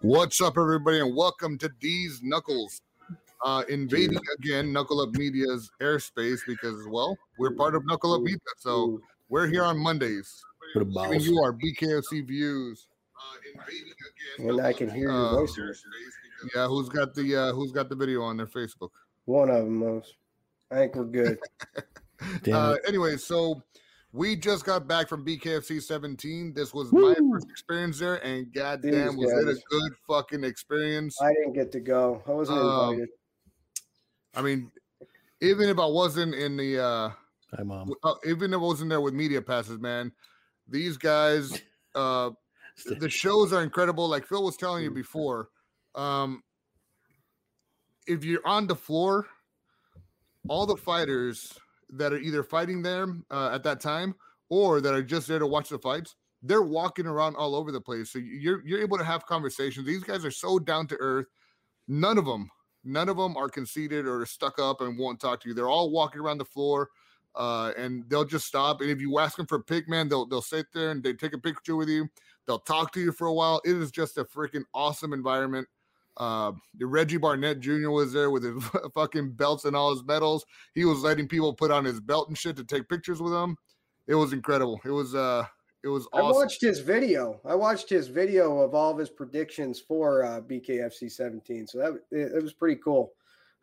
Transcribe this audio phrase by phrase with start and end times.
[0.00, 2.82] What's up, everybody, and welcome to These Knuckles.
[3.44, 8.38] Uh, invading again Knuckle Up Media's airspace because, well, we're part of Knuckle Up Media,
[8.58, 10.40] so we're here on Mondays.
[10.74, 12.86] What a Giving you our BKFC views.
[14.38, 15.84] And I can hear your Uh, voices.
[16.54, 18.90] Yeah, who's got the uh, who's got the video on their Facebook?
[19.24, 20.14] One of them most.
[20.70, 21.38] I think we're good.
[22.52, 23.62] Uh, anyway, so
[24.12, 26.54] we just got back from BKFC 17.
[26.54, 31.20] This was my first experience there, and goddamn, These was it a good fucking experience.
[31.20, 32.22] I didn't get to go.
[32.26, 33.08] I wasn't Um, invited.
[34.34, 34.70] I mean,
[35.40, 37.10] even if I wasn't in the uh,
[37.56, 37.92] Hi, mom.
[38.02, 40.12] uh, even if I wasn't there with media passes, man,
[40.66, 41.60] these guys,
[41.94, 42.30] uh,
[42.98, 44.08] the shows are incredible.
[44.08, 45.48] Like Phil was telling you before,
[45.94, 46.42] um,
[48.06, 49.26] if you're on the floor,
[50.48, 51.58] all the fighters
[51.90, 54.14] that are either fighting them uh, at that time
[54.50, 57.80] or that are just there to watch the fights, they're walking around all over the
[57.80, 58.10] place.
[58.10, 59.86] So you're you're able to have conversations.
[59.86, 61.26] These guys are so down to earth.
[61.88, 62.50] None of them,
[62.84, 65.54] none of them are conceited or stuck up and won't talk to you.
[65.54, 66.90] They're all walking around the floor.
[67.34, 68.80] Uh, and they'll just stop.
[68.80, 71.12] And if you ask them for a pic, man, they'll they'll sit there and they
[71.12, 72.08] take a picture with you.
[72.46, 73.60] They'll talk to you for a while.
[73.64, 75.68] It is just a freaking awesome environment.
[76.18, 77.90] Uh, Reggie Barnett Jr.
[77.90, 78.62] was there with his
[78.94, 80.44] fucking belts and all his medals.
[80.74, 83.56] He was letting people put on his belt and shit to take pictures with him.
[84.08, 84.80] It was incredible.
[84.84, 85.44] It was uh,
[85.84, 87.40] it was I watched his video.
[87.44, 91.66] I watched his video of all of his predictions for uh, BKFC 17.
[91.68, 93.12] So that it, it was pretty cool.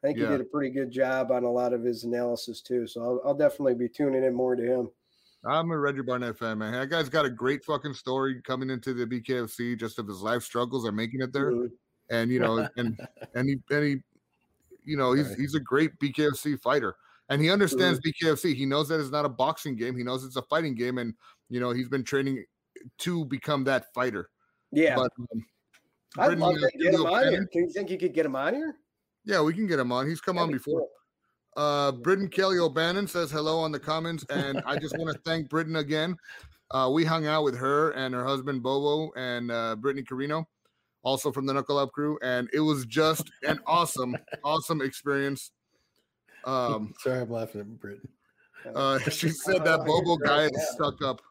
[0.04, 0.26] I think Yeah.
[0.28, 2.88] he did a pretty good job on a lot of his analysis too.
[2.88, 4.90] So I'll, I'll definitely be tuning in more to him.
[5.44, 6.72] I'm a Reggie Barnett fan, man.
[6.72, 10.42] That guy's got a great fucking story coming into the BKFC, just of his life
[10.44, 11.52] struggles and making it there.
[11.52, 11.72] Mhm.
[12.10, 13.00] And you know, and
[13.36, 13.98] and he and he,
[14.86, 16.96] you know, he's he's a great BKFC fighter,
[17.30, 18.00] and he understands.
[18.00, 18.56] BKFC.
[18.56, 19.96] He knows that it's not a boxing game.
[19.96, 21.14] He knows it's a fighting game, and
[21.50, 22.44] you know, he's been training
[23.00, 24.30] to become that fighter.
[24.72, 25.46] Yeah, But um,
[26.18, 27.48] I'd love to uh, get him on here.
[27.54, 28.76] You think you could get him on here?
[29.26, 30.08] yeah, we can get him on.
[30.08, 30.82] He's come on That'd be before.
[30.82, 30.90] cool.
[31.58, 35.50] Uh, Britton Kelly O'Bannon says hello on the comments, and I just want to thank
[35.50, 36.16] Britton again.
[36.72, 40.48] Uh, we hung out with her and her husband Bobo and uh, Brittany Carino,
[41.06, 45.52] also from the Knuckle Up crew, and it was just an awesome, awesome experience.
[46.44, 48.10] Um, Sorry, I'm laughing at Britton.
[48.76, 51.22] uh, she said that Bobo guy is stuck up.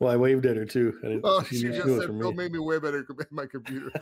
[0.00, 0.98] Well, I waved at her too.
[1.04, 2.32] I Oh, she she just said Phil me.
[2.32, 3.92] made me way better at my computer.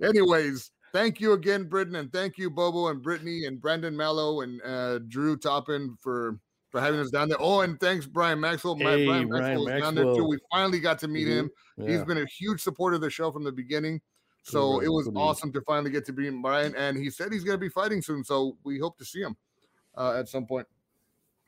[0.00, 4.62] Anyways, thank you again, Britton, and thank you, Bobo and Brittany and Brandon Mallow and
[4.62, 6.38] uh, Drew Toppin for
[6.72, 7.38] for having us down there.
[7.40, 8.74] Oh, and thanks, Brian Maxwell.
[8.76, 10.24] Hey, Brian Brian Maxwell is down there too.
[10.24, 11.50] We finally got to meet him.
[11.76, 14.00] He's been a huge supporter of the show from the beginning.
[14.42, 15.22] So Cool, it was cool dude.
[15.22, 18.02] awesome to finally get to meet Brian, and he said he's going to be fighting
[18.02, 18.24] soon.
[18.24, 19.36] So we hope to see him
[19.96, 20.66] uh, at some point.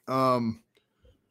[0.07, 0.63] Um.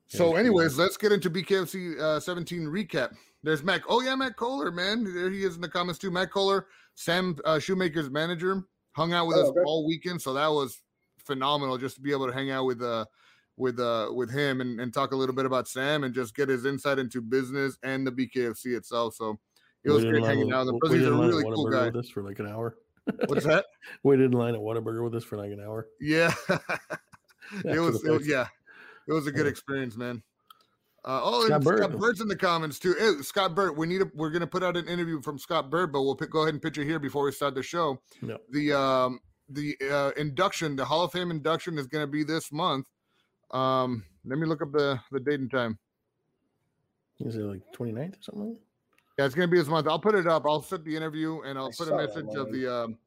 [0.07, 3.13] So, Yeah, anyways, let's get into BKFC uh, 17 recap.
[3.41, 3.81] There's Mac.
[3.87, 5.03] Oh yeah, Matt Kohler, man.
[5.05, 6.11] There he is in the comments too.
[6.11, 9.59] Matt Kohler, Sam uh, Shewmaker's manager, hung out with Oh, us okay.
[9.65, 10.21] all weekend.
[10.21, 10.81] So that was
[11.25, 13.05] phenomenal, just to be able to hang out with uh
[13.57, 16.49] with uh with him and, and talk a little bit about Sam and just get
[16.49, 19.15] his insight into business and the BKFC itself.
[19.15, 19.39] So
[19.83, 20.67] it was great hanging out.
[20.67, 21.85] waited he's a in line at really cool guy.
[21.85, 22.77] With us for like an hour.
[23.27, 23.65] What's that?
[24.03, 25.87] Waited in line at Whataburger with us for like an hour.
[25.99, 26.33] Yeah,
[27.65, 28.01] it was.
[28.05, 28.47] It, yeah,
[29.09, 29.51] it was a good Yeah.
[29.51, 30.23] experience, man.
[31.05, 31.77] Uh, oh, Scott and Bird.
[31.79, 32.95] Scott Bird's in the comments too.
[32.97, 35.91] Hey, Scott Bird, we need a, we're gonna put out an interview from Scott Bird,
[35.91, 38.01] but we'll pick, go ahead and pitch it here before we start the show.
[38.21, 38.37] No.
[38.51, 39.19] The um
[39.49, 42.87] the uh, induction, the Hall of Fame induction is gonna be this month.
[43.53, 45.77] Um, let me look up the the date and time.
[47.19, 48.57] Is it like 29th or something?
[49.17, 49.87] Yeah, it's gonna be this month.
[49.87, 50.43] I'll put it up.
[50.45, 52.97] I'll set the interview and I'll I put a message of the um.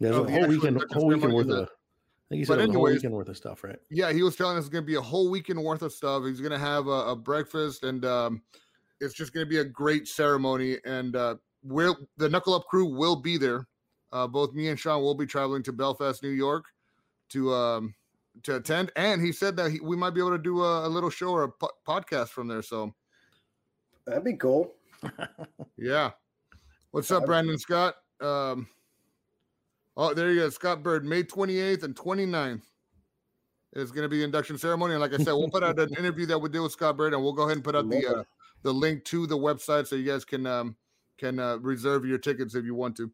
[0.00, 1.68] Yeah, there's the a whole weekend, whole weekend worth of.
[1.68, 3.78] I think he said a whole weekend worth of stuff, right?
[3.90, 6.24] Yeah, he was telling us it's gonna be a whole weekend worth of stuff.
[6.24, 8.42] He's gonna have a, a breakfast and um,
[9.00, 10.78] it's just gonna be a great ceremony.
[10.84, 13.68] And uh, we're the Knuckle Up crew will be there.
[14.12, 16.64] Uh, both me and Sean will be traveling to Belfast, New York,
[17.30, 17.94] to um,
[18.44, 18.90] to attend.
[18.96, 21.30] And he said that he, we might be able to do a, a little show
[21.30, 22.62] or a po- podcast from there.
[22.62, 22.94] So
[24.06, 24.72] That'd be cool.
[25.76, 26.10] yeah,
[26.90, 27.94] what's up, Brandon Scott?
[28.20, 28.68] Um,
[29.96, 32.62] oh, there you go, Scott Bird, May twenty eighth and 29th.
[33.74, 35.94] Is going to be the induction ceremony, and like I said, we'll put out an
[35.98, 38.06] interview that we did with Scott Bird, and we'll go ahead and put out the
[38.06, 38.24] uh,
[38.62, 40.76] the link to the website so you guys can um,
[41.16, 43.10] can uh, reserve your tickets if you want to.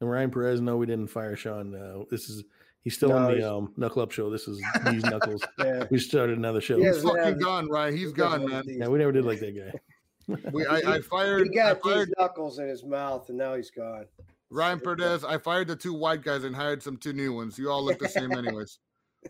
[0.00, 1.74] And Ryan Perez, no, we didn't fire Sean.
[1.74, 2.42] Uh, this is
[2.82, 4.30] he's still No, on the um, Knuckle Up show.
[4.30, 5.42] This is these Knuckles.
[5.58, 5.84] Yeah.
[5.90, 6.76] We started another show.
[6.76, 7.92] He He's hasn't fucking had- gone, right?
[7.92, 8.64] He's gone, man.
[8.66, 9.78] Yeah, we never did like that guy.
[10.52, 13.54] We I, I fired, He I got fired these knuckles in his mouth, and now
[13.56, 14.06] he's gone.
[14.50, 15.24] Ryan Perez.
[15.24, 17.58] I fired the two white guys and hired some two new ones.
[17.58, 18.78] You all look the same, anyways.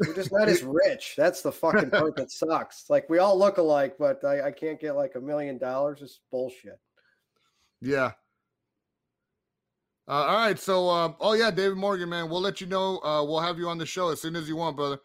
[0.00, 1.14] We're just not as rich.
[1.16, 2.86] That's the fucking part that sucks.
[2.90, 6.00] Like we all look alike, but I, I can't get like a million dollars.
[6.02, 6.80] It's bullshit.
[7.80, 8.12] Yeah.
[10.06, 10.58] Uh, all right.
[10.58, 12.98] So, uh, oh yeah, David Morgan, man, we'll let you know.
[12.98, 14.98] Uh, we'll have you on the show as soon as you want, brother.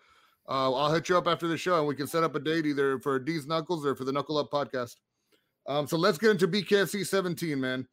[0.47, 2.65] Uh, I'll hit you up after the show, and we can set up a date
[2.65, 4.95] either for D's Knuckles or for the Knuckle Up podcast.
[5.67, 7.87] Um, so let's get into BKFC 17, man.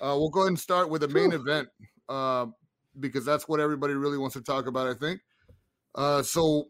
[0.00, 1.68] Uh, we'll go ahead and start with the main event
[2.08, 2.46] uh,
[3.00, 5.20] because that's what everybody really wants to talk about, I think.
[5.96, 6.68] Uh, so,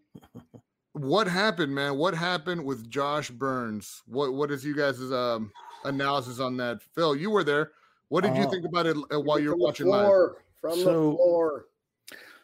[0.92, 1.98] what happened, man?
[1.98, 4.02] What happened with Josh Burns?
[4.06, 5.52] What What is you guys' um,
[5.84, 6.78] analysis on that?
[6.94, 7.72] Phil, you were there.
[8.08, 10.06] What did you Uh, think about it uh, while you were From the watching live?
[10.06, 11.66] floor, From the So- floor.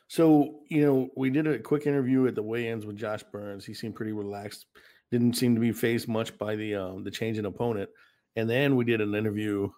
[0.08, 3.64] So, you know, we did a quick interview at the weigh-ins with Josh Burns.
[3.64, 4.66] He seemed pretty relaxed.
[5.10, 7.88] Didn't seem to be phased much by the um, the change in opponent.
[8.36, 9.70] And then we did an interview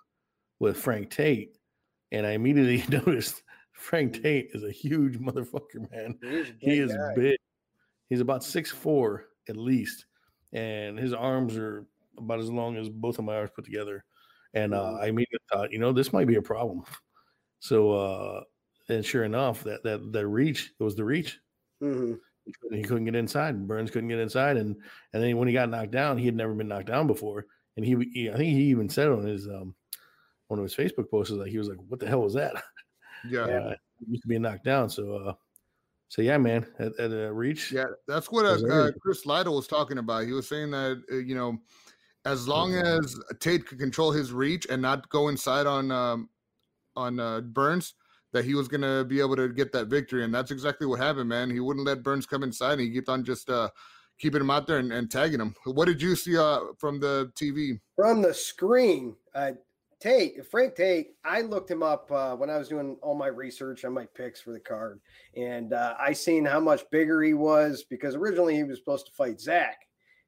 [0.58, 1.56] with Frank Tate,
[2.12, 3.42] and I immediately noticed
[3.72, 6.18] Frank Tate is a huge motherfucker, man.
[6.22, 7.14] He's a He is guy.
[7.14, 7.36] big.
[8.08, 10.06] He's about six four at least,
[10.52, 11.86] and his arms are
[12.18, 14.04] about as long as both of my arms put together.
[14.54, 15.00] And uh, Mhm.
[15.02, 16.84] I immediately thought, you know, this might be a problem.
[17.60, 18.44] So, uh,
[18.88, 21.40] and sure enough, that that that reach it was the reach.
[21.82, 22.20] Mhm.
[22.44, 23.66] He couldn't, he couldn't get inside.
[23.66, 24.76] Burns couldn't get inside, and
[25.12, 27.46] and then when he got knocked down, he had never been knocked down before.
[27.76, 29.74] And he, he I think he even said on his um
[30.48, 32.62] one of his Facebook posts that he was like, "What the hell was that?"
[33.28, 33.46] Yeah.
[33.72, 34.90] Uh, he used to be knocked down.
[34.90, 35.34] So, uh,
[36.08, 39.66] so yeah, man, at, at a reach, Yeah, that's what uh, uh, Chris Lytle was
[39.66, 40.26] talking about.
[40.26, 41.58] He was saying that uh, you know,
[42.24, 46.28] as long as Tate could control his reach and not go inside on um,
[46.96, 47.94] on uh, Burns,
[48.32, 51.00] that he was going to be able to get that victory, and that's exactly what
[51.00, 51.50] happened, man.
[51.50, 53.68] He wouldn't let Burns come inside, and he kept on just uh,
[54.18, 55.54] keeping him out there and, and tagging him.
[55.64, 57.80] What did you see uh, from the TV?
[57.96, 59.52] From the screen, uh,
[60.00, 63.84] Tate, Frank Tate, I looked him up uh, when I was doing all my research
[63.84, 65.00] on my picks for the card.
[65.36, 69.12] And uh, I seen how much bigger he was because originally he was supposed to
[69.12, 69.78] fight Zach.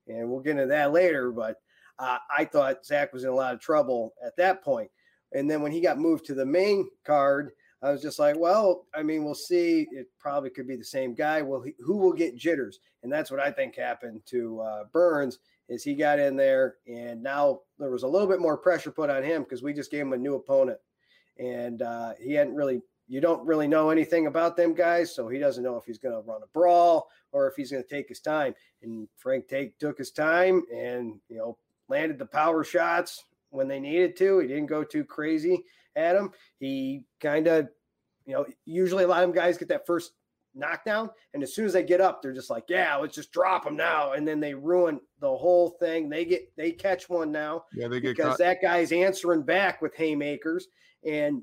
[0.09, 1.31] And we'll get into that later.
[1.31, 1.57] But
[1.99, 4.91] uh, I thought Zach was in a lot of trouble at that point.
[5.33, 7.51] And then when he got moved to the main card,
[7.83, 9.87] I was just like, well, I mean, we'll see.
[9.91, 11.43] It probably could be the same guy.
[11.43, 12.79] Well, he, who will get jitters?
[13.03, 15.39] And that's what I think happened to uh, Burns
[15.69, 19.11] is he got in there and now there was a little bit more pressure put
[19.11, 20.79] on him because we just gave him a new opponent
[21.39, 25.39] and uh, he hadn't really you don't really know anything about them guys so he
[25.39, 28.09] doesn't know if he's going to run a brawl or if he's going to take
[28.09, 31.57] his time and Frank Tate took his time and you know
[31.89, 35.63] landed the power shots when they needed to he didn't go too crazy
[35.95, 37.69] at him he kind of
[38.27, 40.13] you know usually a lot of them guys get that first
[40.59, 41.11] knockdown.
[41.35, 43.77] And as soon as they get up, they're just like, yeah, let's just drop them
[43.77, 44.13] now.
[44.13, 46.09] And then they ruin the whole thing.
[46.09, 48.39] They get they catch one now Yeah, they get because caught.
[48.39, 50.69] that guy's answering back with haymakers,
[51.07, 51.43] and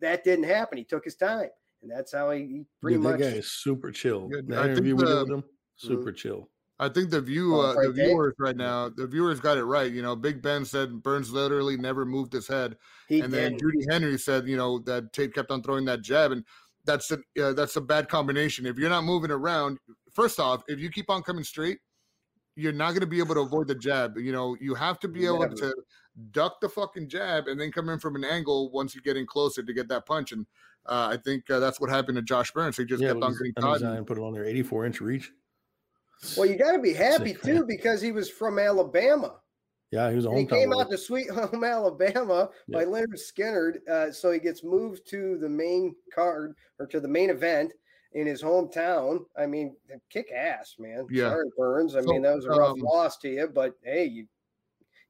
[0.00, 0.78] that didn't happen.
[0.78, 1.48] He took his time,
[1.82, 3.18] and that's how he, he pretty Dude, much.
[3.18, 4.30] that guy is super chill.
[4.32, 5.44] Yeah, that I interview we did the- with him,
[5.74, 6.48] super chill.
[6.82, 9.90] I think the view, uh, the viewers right now, the viewers got it right.
[9.90, 12.76] You know, Big Ben said Burns literally never moved his head.
[13.08, 13.56] he and then.
[13.56, 16.44] Judy Henry said, you know, that Tate kept on throwing that jab, and
[16.84, 18.66] that's a uh, that's a bad combination.
[18.66, 19.78] If you're not moving around,
[20.12, 21.78] first off, if you keep on coming straight,
[22.56, 24.16] you're not going to be able to avoid the jab.
[24.18, 25.74] You know, you have to be able to
[26.32, 29.24] duck the fucking jab and then come in from an angle once you get in
[29.24, 30.32] closer to get that punch.
[30.32, 30.46] And
[30.86, 32.76] uh, I think uh, that's what happened to Josh Burns.
[32.76, 33.82] He just yeah, kept on getting caught.
[33.82, 35.32] and- put it on there, 84 inch reach.
[36.36, 37.66] Well, you got to be happy Sick, too man.
[37.66, 39.36] because he was from Alabama.
[39.90, 40.80] Yeah, he was a And he came boy.
[40.80, 43.86] out to Sweet Home, Alabama by Lynyrd Skynyrd.
[43.88, 47.72] Uh, so he gets moved to the main card or to the main event
[48.14, 49.24] in his hometown.
[49.36, 49.76] I mean,
[50.10, 51.06] kick ass, man.
[51.10, 51.30] Yeah.
[51.30, 51.94] Sorry, Burns.
[51.96, 54.26] I So, mean, that was a rough um, loss to you, but hey, you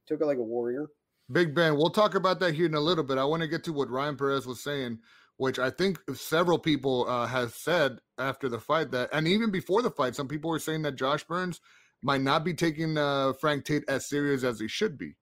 [0.08, 0.86] took it like a warrior.
[1.30, 3.18] Big Ben, we'll talk about that here in a little bit.
[3.18, 4.98] I want to get to what Ryan Perez was saying,
[5.42, 9.82] which I think several people uh, have said after the fight that, and even before
[9.82, 11.60] the fight, some people were saying that Josh Burns
[12.00, 15.16] might not be taking uh, Frank Tate as serious as he should be.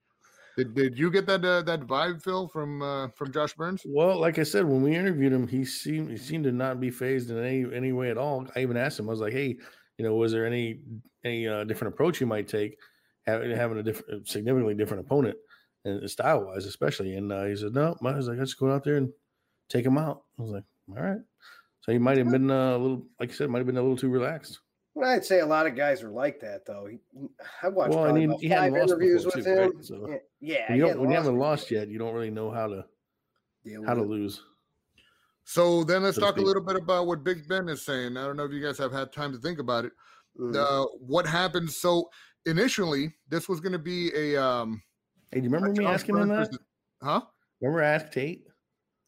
[0.58, 3.80] Did, did you get that uh, that vibe, Phil, from uh, from Josh Burns?
[3.86, 6.90] Well, like I said, when we interviewed him, he seemed he seemed to not be
[6.90, 8.46] phased in any any way at all.
[8.54, 9.56] I even asked him, I was like, "Hey,
[9.96, 10.80] you know, was there any
[11.24, 12.76] any uh, different approach you might take,
[13.24, 15.38] having having a different, significantly different opponent,
[15.86, 18.84] and style wise, especially?" And uh, he said, "No, I was like, let's go out
[18.84, 19.10] there and
[19.70, 21.20] take him out." I was like, "All right."
[21.80, 23.82] So he might have been uh, a little, like I said, might have been a
[23.82, 24.60] little too relaxed.
[24.94, 26.86] Well, I'd say a lot of guys are like that, though.
[26.86, 26.98] He,
[27.62, 29.70] I watched Well, I mean, about he hadn't five lost interviews before with too, right?
[29.84, 30.68] So, Yeah, yeah.
[30.68, 32.84] When you, don't, when you haven't lost yet, you don't really know how to
[33.64, 34.08] Deal how to it.
[34.08, 34.42] lose.
[35.44, 38.16] So then let's So talk a little bit about what Big Ben is saying.
[38.16, 39.92] I don't know if you guys have had time to think about it.
[40.38, 40.56] Mhm.
[40.56, 41.70] Uh, what happened?
[41.70, 42.10] So
[42.46, 44.82] initially, this was going to be a um,
[45.30, 46.50] Hey, do you remember me Josh asking him that?
[47.02, 47.22] huh?
[47.60, 48.44] Remember Ask Tate?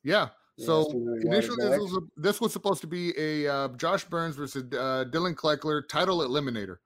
[0.04, 0.28] Yeah.
[0.64, 0.90] So
[1.22, 5.04] initially, this was, a, this was, supposed to be a uh, Josh Burns versus uh,
[5.10, 6.76] Dillon Cleckler title eliminator.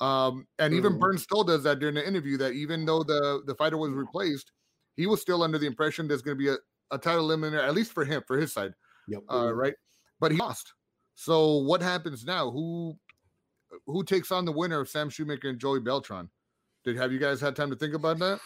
[0.00, 1.00] Um, and even mm-hmm.
[1.00, 4.52] Burns told us that during the interview that even though the the fighter was replaced,
[4.96, 6.56] he was still under the impression there's going to be a,
[6.90, 8.72] a title eliminator, at least for him, for his side.
[9.08, 9.22] Yep.
[9.30, 9.74] Uh, right.
[10.18, 10.72] But he lost.
[11.14, 12.50] So what happens now?
[12.50, 12.96] Who
[13.86, 16.30] who takes on the winner of Sam Shewmaker and Joey Beltran?
[16.84, 18.40] Did have you guys had time to think about that?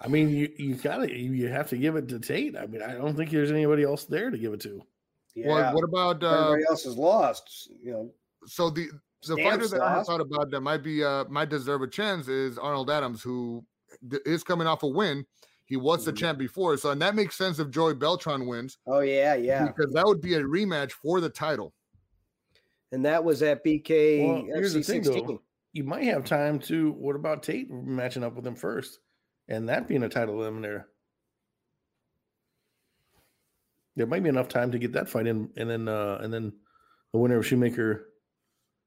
[0.00, 2.56] I mean, you you gotta you have to give it to Tate.
[2.56, 4.82] I mean, I don't think there's anybody else there to give it to.
[5.34, 5.48] Yeah.
[5.48, 7.70] Well, what about uh, everybody else is lost?
[7.82, 8.10] You know.
[8.46, 8.88] So the
[9.26, 9.82] the fighter that.
[9.82, 13.64] I thought about that might be uh might deserve a chance is Arnold Adams, who
[14.24, 15.26] is coming off a win.
[15.66, 16.18] He was the mm-hmm.
[16.18, 18.78] champ before, so and that makes sense if Joey Beltran wins.
[18.86, 19.66] Oh yeah, yeah.
[19.66, 21.74] Because that would be a rematch for the title.
[22.90, 25.26] And that was at BK well, here's the thing, 16.
[25.26, 25.42] Though,
[25.72, 26.90] you might have time to.
[26.92, 28.98] What about Tate matching up with him first?
[29.50, 30.84] And that being a title eliminator.
[33.96, 36.52] There might be enough time to get that fight in, and then uh, and then
[37.12, 38.04] the winner of Shewmaker.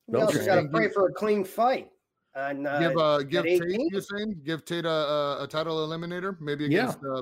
[0.08, 1.89] We also got to pray for a clean fight.
[2.36, 6.39] And uh, give uh, give Tate, you're saying give Tate a, a, a title eliminator,
[6.41, 7.22] maybe against yeah.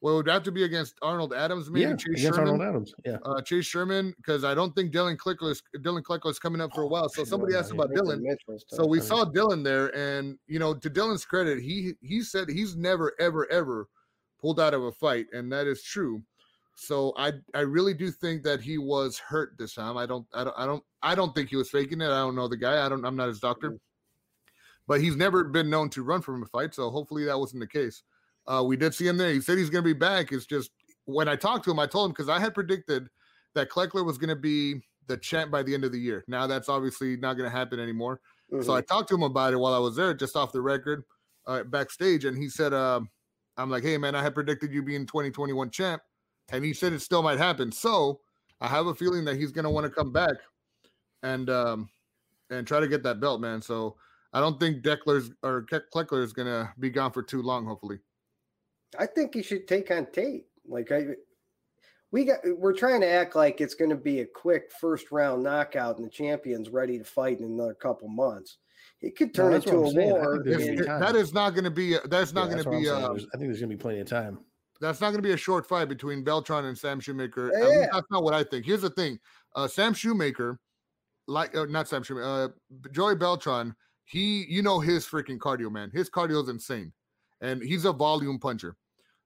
[0.00, 2.40] Well, it would have to be against Arnold Adams, maybe yeah, Chase Sherman.
[2.40, 3.16] Arnold Adams, yeah.
[3.24, 6.74] Uh, Chase Sherman, because I don't think Dillon Cleckler is Dillon Cleckler is coming up
[6.74, 7.08] for a while.
[7.08, 8.24] So somebody asked about Dillon.
[8.68, 12.76] So we saw Dillon there, and you know, to Dillon's credit, he he said he's
[12.76, 13.88] never ever ever
[14.38, 16.22] pulled out of a fight, and that is true.
[16.74, 19.96] So I I really do think that he was hurt this time.
[19.96, 22.10] I don't I don't I don't I don't think he was faking it.
[22.10, 22.84] I don't know the guy.
[22.84, 23.72] I don't I'm not his doctor.
[23.72, 23.80] Mm.
[24.86, 27.66] But he's never been known to run from a fight, so hopefully that wasn't the
[27.66, 28.02] case.
[28.46, 29.32] Uh, we did see him there.
[29.32, 30.32] He said he's going to be back.
[30.32, 30.70] It's just
[31.04, 33.08] when I talked to him, I told him because I had predicted
[33.54, 36.24] that Cleckler was going to be the champ by the end of the year.
[36.28, 38.20] Now that's obviously not going to happen anymore.
[38.52, 38.62] Mm-hmm.
[38.62, 38.86] So I mm-hmm.
[38.86, 41.04] talked to him about it while I was there, just off the record,
[41.46, 43.00] uh, backstage, and he said, uh,
[43.56, 46.02] "I'm like, hey man, I had predicted you being 2021 champ,"
[46.50, 47.72] and he said it still might happen.
[47.72, 48.20] So
[48.60, 50.36] I have a feeling that he's going to want to come back
[51.22, 51.88] and um,
[52.50, 53.62] and try to get that belt, man.
[53.62, 53.96] So
[54.32, 57.66] I don't think Deckler's or Cleckler is going to be gone for too long.
[57.66, 57.98] Hopefully.
[58.98, 60.46] I think he should take on Tate.
[60.68, 61.06] Like I,
[62.12, 65.42] we got we're trying to act like it's going to be a quick first round
[65.42, 68.58] knockout and the champion's ready to fight in another couple months.
[69.02, 70.42] It could turn no, into a war.
[70.44, 71.96] that is not going to be.
[72.06, 72.88] That's not yeah, going to be.
[72.88, 74.38] Uh, I think there's going to be plenty of time.
[74.80, 77.50] That's not going to be a short fight between Beltran and Sam Shewmaker.
[77.52, 77.88] Yeah.
[77.92, 78.66] that's not what I think.
[78.66, 79.18] Here's the thing:
[79.54, 80.56] uh, Sam Shewmaker,
[81.26, 83.74] like uh, not Sam Shewmaker, uh, Joey Beltran.
[84.04, 85.90] He, you know, his freaking cardio, man.
[85.92, 86.92] His cardio is insane,
[87.40, 88.76] and he's a volume puncher.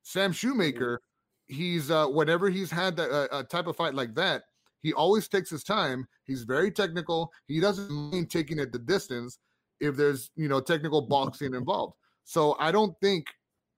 [0.03, 0.61] Sam mm-hmm.
[0.61, 0.99] Shewmaker,
[1.47, 4.43] he's uh, whenever he's had that uh, a type of fight like that,
[4.83, 6.07] he always takes his time.
[6.25, 7.33] He's very technical.
[7.47, 9.39] He doesn't mind taking it the distance
[9.81, 11.95] if there's you know technical boxing involved.
[12.25, 13.27] So I don't think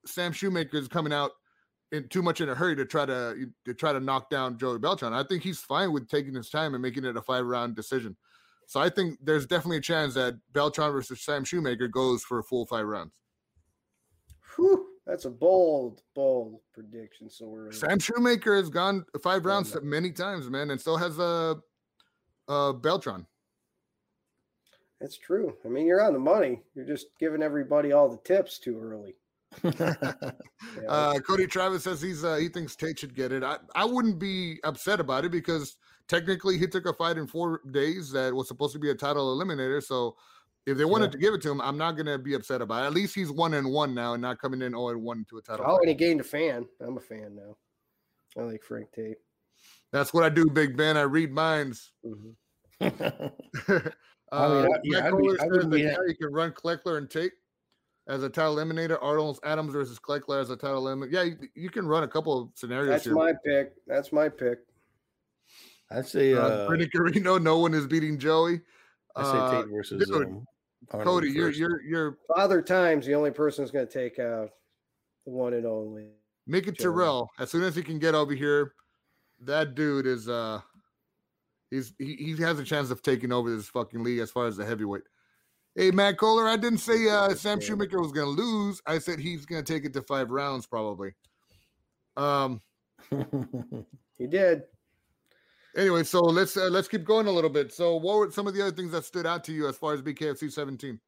[0.07, 1.33] Sam Shewmaker is coming out
[1.93, 4.79] in too much in a hurry to try to to try to knock down Joey
[4.79, 5.13] Beltran.
[5.13, 8.17] I think he's fine with taking his time and making it a five round decision.
[8.67, 12.43] So I think there's definitely a chance that Beltran versus Sam Shewmaker goes for a
[12.43, 13.21] full five rounds.
[14.57, 14.92] Whew.
[15.07, 17.29] That's a bold, bold prediction.
[17.29, 21.57] So we're Sam Shewmaker has gone five rounds many times, man, and still has a
[22.49, 23.27] uh, Beltran.
[25.01, 25.57] That's true.
[25.65, 26.63] I mean, you're on the money.
[26.77, 29.17] You're just giving everybody all the tips too early.
[29.65, 30.33] yeah.
[30.89, 33.43] uh, Cody Travis says he's uh, he thinks Tate should get it.
[33.43, 35.77] I, I wouldn't be upset about it because
[36.09, 39.37] technically he took a fight in four days that was supposed to be a title
[39.37, 39.83] eliminator.
[39.83, 40.17] So
[40.67, 41.11] if they wanted yeah.
[41.11, 42.87] to give it to him, I'm not going to be upset about it.
[42.87, 45.39] At least he's one and one now and not coming in 0 and 1 to
[45.39, 45.65] a title.
[45.69, 46.67] Oh, and he gained a fan.
[46.81, 47.57] I'm a fan now.
[48.41, 49.19] I like Frank Tate.
[49.93, 50.97] That's what I do, Big Ben.
[50.97, 51.93] I read minds.
[52.81, 53.77] Mm-hmm.
[53.79, 53.89] uh,
[54.33, 57.31] I mean, I, yeah, Kohler says that yeah, you can run Cleckler and Tate
[58.09, 58.99] as a title eliminator.
[59.01, 61.13] Arnold Adams versus Cleckler as a title eliminator.
[61.13, 62.89] Yeah, you, you, can run a couple of scenarios.
[62.89, 63.15] That's here.
[63.15, 63.75] my pick.
[63.87, 64.59] That's my pick.
[65.93, 68.63] I say, uh, uh Brittany Carino, no one is beating Joey.
[69.15, 70.47] I say Tate uh, versus dude, um,
[71.01, 74.51] Cody, you're you're you're Father Time's the only person who's going to take out
[75.25, 76.09] the one and only.
[76.47, 78.75] Make it Terrell as soon as he can get over here.
[79.41, 80.61] That dude is uh,
[81.71, 84.57] he's he, he has a chance of taking over this fucking league as far as
[84.57, 85.03] the heavyweight.
[85.75, 88.83] Hey, Matt Kohler, I didn't say uh, Sam Shewmaker was going to lose.
[88.87, 91.15] I said he's going to take it to five rounds probably.
[92.17, 92.61] Um,
[94.19, 94.65] he did
[95.77, 97.73] anyway, so let's uh, let's keep going a little bit.
[97.73, 99.95] So, what were some of the other things that stood out to you as far
[99.95, 100.99] as BKFC 17?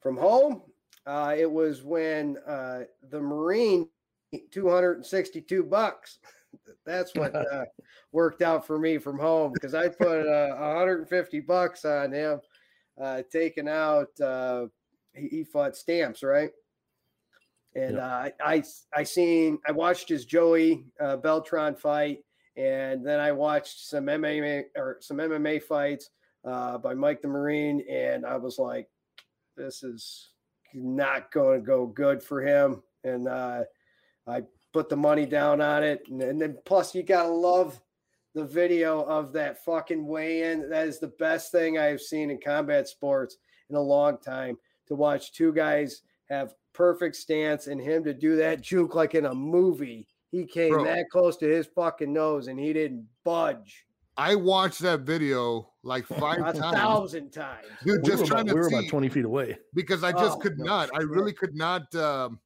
[0.00, 0.62] From home,
[1.06, 3.88] uh, it was when uh, the Marine
[4.50, 6.18] 262 bucks.
[6.86, 7.64] That's what uh,
[8.12, 12.40] worked out for me from home because I put uh, 150 bucks on him,
[13.00, 14.18] uh, taking out.
[14.20, 14.66] Uh,
[15.14, 16.50] he, he fought stamps, right?
[17.74, 18.62] And uh, I, I
[18.94, 22.18] I seen I watched his Joey uh, Beltran fight,
[22.56, 26.10] and then I watched some MMA or some MMA fights
[26.44, 28.88] uh, by Mike the Marine, and I was like,
[29.56, 30.30] this is
[30.74, 32.82] not going to go good for him.
[33.04, 33.62] And uh,
[34.26, 34.42] I
[34.72, 37.80] put the money down on it, and, and then plus you gotta love
[38.34, 40.70] the video of that fucking weigh-in.
[40.70, 43.36] That is the best thing I've seen in combat sports
[43.68, 44.56] in a long time.
[44.88, 49.26] To watch two guys have perfect stance and him to do that juke like in
[49.26, 50.08] a movie.
[50.32, 50.84] He came Bro.
[50.84, 53.86] that close to his fucking nose and he didn't budge.
[54.16, 58.02] I watched that video like five a times, thousand times, dude.
[58.02, 60.36] We just trying about, to we were see about twenty feet away because I just
[60.36, 60.90] oh, could no, not.
[60.94, 61.94] I really could not.
[61.94, 62.40] Um,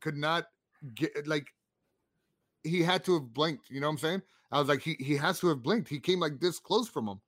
[0.00, 0.46] could not
[0.94, 1.46] get like.
[2.64, 3.70] He had to have blinked.
[3.70, 4.22] You know what I'm saying?
[4.50, 5.88] I was like, he he has to have blinked.
[5.88, 7.20] He came like this close from him.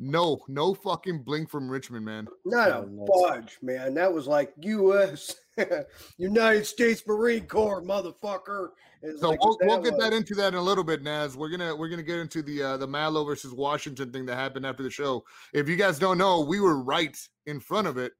[0.00, 2.26] No, no fucking blink from Richman, man.
[2.44, 3.94] Not a budge, man.
[3.94, 5.36] That was like U.S.
[6.18, 8.70] United States Marine Corps, motherfucker.
[9.02, 11.36] It's so like we'll, we'll get that into that in a little bit, Naz.
[11.36, 14.66] We're gonna we're gonna get into the uh, the Mallow versus Washington thing that happened
[14.66, 15.24] after the show.
[15.52, 18.12] If you guys don't know, we were right in front of it,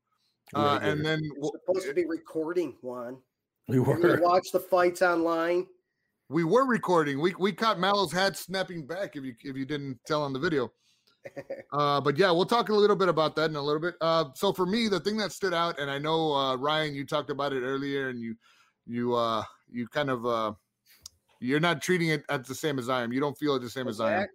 [0.54, 3.16] uh, and then we're supposed to be recording one.
[3.66, 5.66] We were we watch the fights online.
[6.28, 7.20] We were recording.
[7.20, 9.16] We we caught Mallow's hat snapping back.
[9.16, 10.70] If you if you didn't tell on the video.
[11.72, 13.94] Uh, but yeah, we'll talk a little bit about that in a little bit.
[14.00, 17.04] Uh, so for me, the thing that stood out, and I know uh, Ryan, you
[17.04, 18.36] talked about it earlier, and you
[18.86, 20.52] you uh you kind of uh
[21.40, 23.12] you're not treating it as the same as I am.
[23.12, 24.20] You don't feel it the same as I am.
[24.20, 24.28] Zach,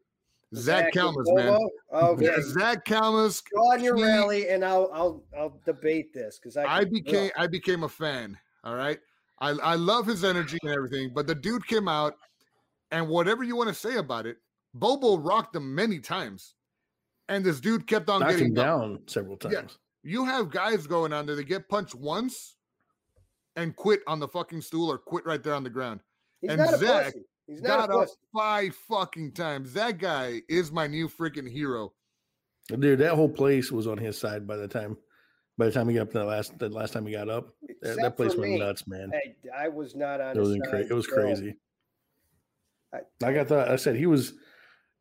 [0.56, 1.60] Zach Calmas, man.
[1.94, 2.26] Okay.
[2.26, 3.42] Yeah, Zach Calmas.
[3.42, 7.32] Go on your he, rally, and I'll I'll I'll debate this because I, I became
[7.38, 8.38] I became a fan.
[8.64, 9.00] All right,
[9.40, 12.16] I I love his energy and everything, but the dude came out,
[12.92, 14.38] and whatever you want to say about it,
[14.74, 16.56] Bobo rocked him many times
[17.30, 19.54] and this dude kept on Knocked getting him down several times.
[19.54, 19.62] Yeah.
[20.04, 22.58] You have guys going on there, they get punched once
[23.56, 26.02] and quit on the fucking stool or quit right there on the ground.
[26.42, 27.14] He's and Zach
[27.48, 29.74] He's got up five fucking times.
[29.74, 31.94] That guy is my new freaking hero.
[32.68, 34.96] Dude, that whole place was on his side by the time
[35.58, 37.56] by the time he got up that last the last time he got up.
[37.82, 39.12] That, that, place went me, nuts, man.
[39.14, 41.56] I, I, was not on it was, incra- it was crazy.
[42.94, 44.34] I, like I thought I said he was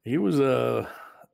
[0.05, 0.89] he was uh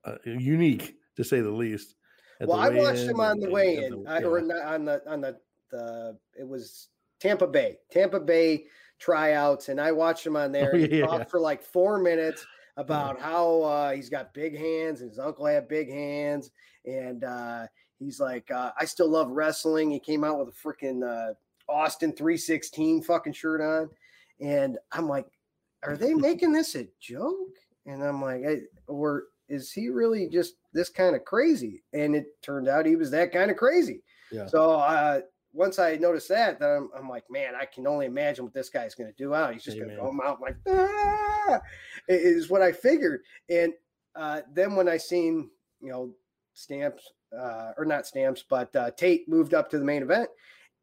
[0.04, 1.94] uh, unique to say the least.
[2.40, 5.38] Well, I watched him on the way in, the, or on the on the
[5.70, 6.88] the it was
[7.20, 8.66] Tampa Bay, Tampa Bay
[8.98, 10.72] tryouts, and I watched him on there.
[10.74, 11.06] Oh, yeah.
[11.06, 12.44] talked for like four minutes
[12.76, 13.24] about yeah.
[13.24, 16.50] how uh, he's got big hands, and his uncle had big hands,
[16.84, 17.66] and uh,
[17.98, 19.90] he's like, uh, I still love wrestling.
[19.90, 21.34] He came out with a freaking uh,
[21.68, 23.90] Austin three sixteen fucking shirt on,
[24.40, 25.26] and I'm like,
[25.82, 27.56] are they making this a joke?
[27.86, 31.82] And I'm like, hey, or is he really just this kind of crazy?
[31.92, 34.02] And it turned out he was that kind of crazy.
[34.32, 34.46] Yeah.
[34.46, 35.20] So uh,
[35.52, 38.68] once I noticed that, then I'm, I'm, like, man, I can only imagine what this
[38.68, 39.52] guy's going to do out.
[39.52, 41.60] He's just going to come out like, ah,
[42.08, 43.20] is what I figured.
[43.48, 43.72] And
[44.16, 46.14] uh, then when I seen, you know,
[46.54, 50.28] stamps uh, or not stamps, but uh, Tate moved up to the main event,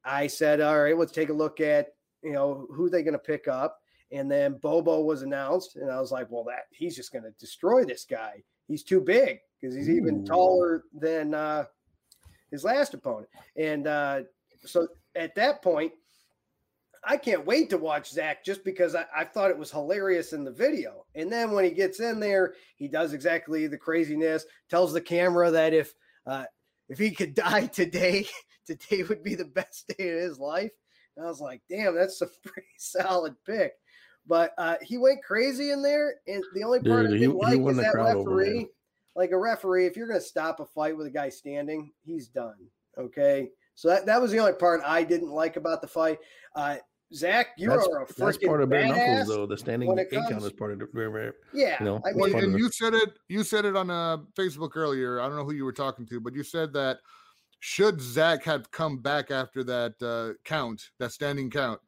[0.05, 1.89] I said, all right, let's take a look at,
[2.23, 3.79] you know, who they going to pick up.
[4.11, 7.31] And then Bobo was announced, and I was like, well, that he's just going to
[7.39, 11.65] destroy this guy he's too big because he's even taller than uh,
[12.49, 13.27] his last opponent.
[13.55, 14.21] And uh,
[14.65, 15.91] so at that point,
[17.03, 20.43] I can't wait to watch Zach just because I, I, thought it was hilarious in
[20.43, 21.05] the video.
[21.15, 25.49] And then when he gets in there, he does exactly the craziness, tells the camera
[25.49, 25.95] that if
[26.27, 26.45] uh,
[26.89, 28.27] if he could die today,
[28.67, 30.71] today would be the best day of his life.
[31.17, 33.73] And I was like, damn, that's a pretty solid pick.
[34.27, 37.27] But uh, he went crazy in there, and the only part Dude, I didn't he,
[37.27, 38.67] like he is that referee.
[39.15, 42.27] Like a referee, if you're going to stop a fight with a guy standing, he's
[42.27, 42.55] done.
[42.97, 46.19] Okay, so that, that was the only part I didn't like about the fight.
[46.55, 46.77] Uh,
[47.13, 49.45] Zach, you that's, are a freaking That's part of bare knuckles, though.
[49.45, 52.69] The standing eight count is part of the Yeah, you know, I mean, and you
[52.71, 53.17] said it.
[53.27, 55.19] You said it on uh, Facebook earlier.
[55.19, 56.99] I don't know who you were talking to, but you said that
[57.59, 61.81] should Zach have come back after that uh, count, that standing count,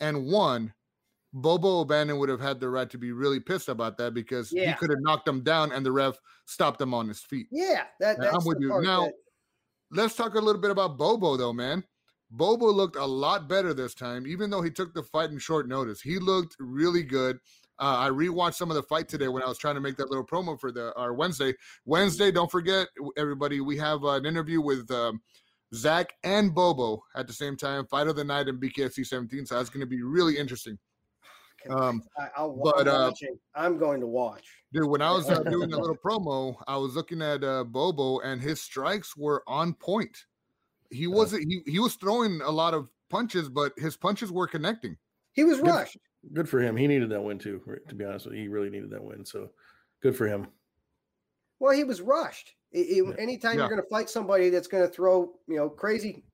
[0.00, 0.74] and won,
[1.36, 4.70] Bobo O'Bannon would have had the right to be really pissed about that because yeah.
[4.70, 7.46] he could have knocked him down and the ref stopped him on his feet.
[7.50, 8.80] Yeah, that, I'm with you.
[8.80, 9.12] Now, that...
[9.90, 11.84] let's talk a little bit about Bobo, though, man.
[12.30, 15.68] Bobo looked a lot better this time, even though he took the fight in short
[15.68, 16.00] notice.
[16.00, 17.36] He looked really good.
[17.78, 20.08] Uh, I rewatched some of the fight today when I was trying to make that
[20.08, 21.52] little promo for the our Wednesday.
[21.84, 25.20] Wednesday, don't forget, everybody, we have uh, an interview with um,
[25.74, 27.86] Zach and Bobo at the same time.
[27.86, 29.44] Fight of the night in BKFC 17.
[29.44, 30.78] So that's going to be really interesting.
[31.70, 32.02] Um,
[32.36, 33.12] I, will but uh,
[33.54, 34.44] I'm going to watch.
[34.72, 38.20] Dude, when I was uh, doing a little promo, I was looking at uh, Bobo,
[38.20, 40.26] and his strikes were on point.
[40.90, 41.44] He wasn't.
[41.48, 44.96] He he was throwing a lot of punches, but his punches were connecting.
[45.32, 45.98] He was Good- rushed.
[46.32, 46.76] Good for him.
[46.76, 47.60] He needed that win too.
[47.88, 49.24] To be honest with you, he really needed that win.
[49.24, 49.50] So
[50.02, 50.48] good for him.
[51.60, 52.54] Well, he was rushed.
[52.72, 53.14] It- it- Yeah.
[53.18, 53.60] Anytime Yeah.
[53.60, 56.24] you're going to fight somebody that's going to throw, you know, crazy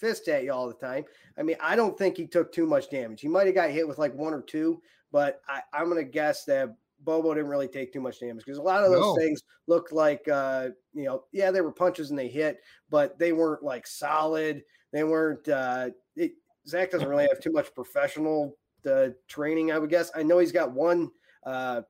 [0.00, 1.04] fists at you all the time.
[1.38, 3.20] I mean, I don't think he took too much damage.
[3.20, 4.80] He might have got hit with like one or two,
[5.12, 8.58] but I, I'm going to guess that Bobo didn't really take too much damage because
[8.58, 9.16] a lot of those No.
[9.16, 12.60] things looked like, uh, you know, yeah, they were punches and they hit,
[12.90, 14.62] but they weren't like solid.
[14.92, 15.48] They weren't.
[15.48, 16.32] Uh, it,
[16.66, 18.56] Zach doesn't really have too much professional
[18.90, 20.10] uh, training, I would guess.
[20.14, 21.10] I know he's got one
[21.44, 21.82] uh,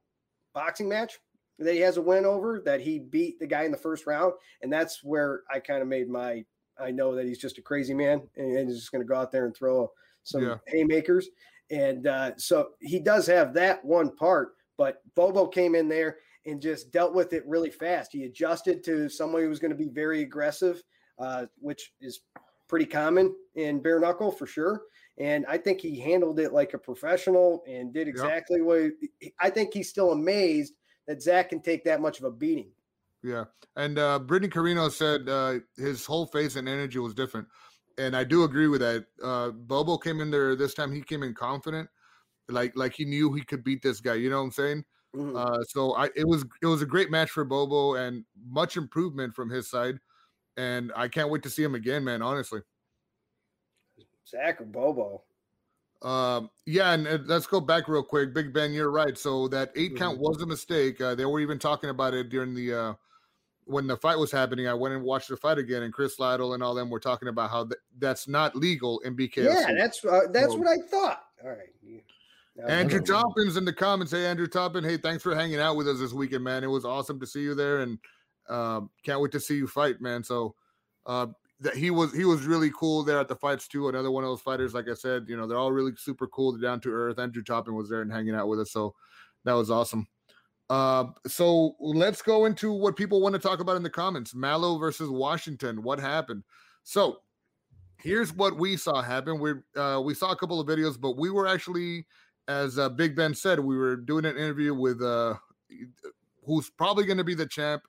[0.53, 1.19] boxing match
[1.59, 4.33] that he has a win over that he beat the guy in the first round,
[4.63, 6.45] and that's where I kind of made my.
[6.81, 9.17] I know that he's just a crazy man and, and he's just going to go
[9.17, 9.91] out there and throw
[10.23, 10.57] some Yeah.
[10.67, 11.29] haymakers,
[11.71, 14.55] and uh, so he does have that one part.
[14.77, 18.13] But Bobo came in there and just dealt with it really fast.
[18.13, 20.83] He adjusted to somebody who was going to be very aggressive,
[21.19, 22.21] uh, which is
[22.67, 24.83] pretty common in bare knuckle for sure.
[25.19, 29.51] And I think he handled it like a professional and did exactly what he, I
[29.51, 30.75] think he's still amazed
[31.07, 32.71] that Zach can take that much of a beating.
[33.23, 33.45] Yeah.
[33.77, 37.49] And uh Brittany Carino said uh his whole face and energy was different.
[37.99, 39.07] And I do agree with that.
[39.23, 41.89] Uh Bobo came in there this time, he came in confident,
[42.49, 44.15] like like he knew he could beat this guy.
[44.15, 44.85] You know what I'm saying?
[45.17, 45.37] Mhm.
[45.37, 49.35] Uh so I it was it was a great match for Bobo and much improvement
[49.35, 49.99] from his side.
[50.57, 52.63] And I can't wait to see him again, man, honestly.
[54.29, 55.25] Zach or Bobo.
[56.03, 58.33] Um, yeah, and uh, let's go back real quick.
[58.33, 59.17] Big Ben, you're right.
[59.19, 60.21] So that 8 count Mhm.
[60.21, 61.01] was a mistake.
[61.01, 62.95] Uh, they were even talking about it during the uh,
[63.71, 64.67] when the fight was happening.
[64.67, 67.29] I went and watched the fight again, and Chris Lytle and all them were talking
[67.29, 69.45] about how th- that's not legal in BKFC.
[69.45, 71.25] Yeah, that's uh, that's what I thought.
[71.43, 71.69] All right.
[72.57, 73.01] Now- Andrew.
[73.01, 74.13] Toppins in the comments.
[74.13, 74.85] Hey, Andrew Toppin.
[74.85, 76.65] Hey, thanks for hanging out with us this weekend, man.
[76.65, 77.99] It was awesome to see you there, and
[78.49, 80.25] um, can't wait to see you fight, man.
[80.25, 80.55] So
[81.07, 81.29] uh,
[81.61, 83.89] that he was he was really cool there at the fights too.
[83.89, 86.53] Another one of those fighters, like I said, you know, they're all really super cool,
[86.53, 87.19] they're down to earth.
[87.19, 88.95] Andrew Toppin was there and hanging out with us, so
[89.45, 90.07] that was awesome.
[90.71, 94.35] Uh, so let's go into what people want to talk about in the comments.
[94.35, 95.83] Mallow versus Washington.
[95.83, 96.45] What happened?
[96.85, 97.19] So
[97.99, 99.41] here's what we saw happen.
[99.41, 102.07] We uh, we saw a couple of videos, but we were actually,
[102.47, 105.35] as uh, Big Ben said, we were doing an interview with uh,
[106.47, 107.83] who's probably going to be the champ.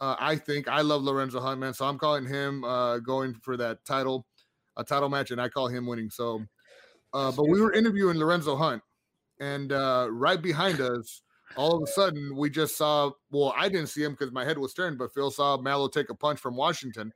[0.00, 1.72] Uh, I think I love Lorenzo Hunt, man.
[1.72, 4.26] So I'm calling him uh, going for that title,
[4.76, 6.10] a title match, and I call him winning.
[6.10, 6.44] So,
[7.14, 8.82] uh, but we were interviewing Lorenzo Hunt,
[9.38, 11.22] and uh, right behind us,
[11.56, 13.10] all of a sudden, we just saw.
[13.30, 16.10] Well, I didn't see him because my head was turned, but Phil saw Mallow take
[16.10, 17.12] a punch from Washington.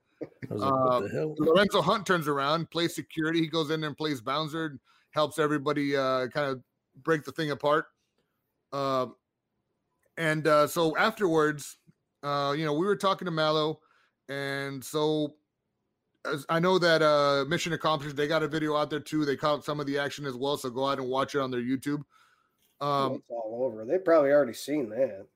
[0.49, 1.35] Like, Uh, what the hell?
[1.39, 3.41] Lorenzo Hunt turns around, plays security.
[3.41, 4.79] He goes in there and plays bouncer,
[5.11, 6.63] helps everybody uh, kind of
[7.03, 7.87] break the thing apart.
[8.73, 9.17] Um,
[10.17, 11.79] and uh, so afterwards,
[12.23, 13.81] uh, you know, we were talking to Mallow,
[14.29, 15.35] and so
[16.25, 19.25] as I know that uh, Mission Accomplished, they got a video out there too.
[19.25, 21.51] They caught some of the action as well, so go out and watch it on
[21.51, 22.03] their YouTube.
[22.83, 23.85] Um, it's all over.
[23.85, 25.27] They probably already seen that.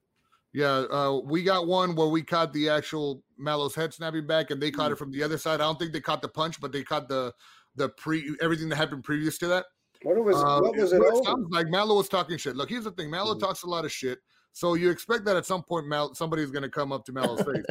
[0.53, 4.61] Yeah, uh, we got one where we caught the actual Mallow's head snapping back, and
[4.61, 5.61] they caught it from the other side.
[5.61, 7.33] I don't think they caught the punch, but they caught the
[7.77, 9.67] the pre everything that happened previous to that.
[10.03, 11.25] What was Uh, what was it over?
[11.25, 12.57] sounds like Mallow was talking shit.
[12.57, 13.41] Look, here's the thing: Mallow Mhm.
[13.41, 14.19] talks a lot of shit,
[14.53, 17.43] so you expect that at some point, Mal- somebody's going to come up to Mallow's
[17.65, 17.67] face,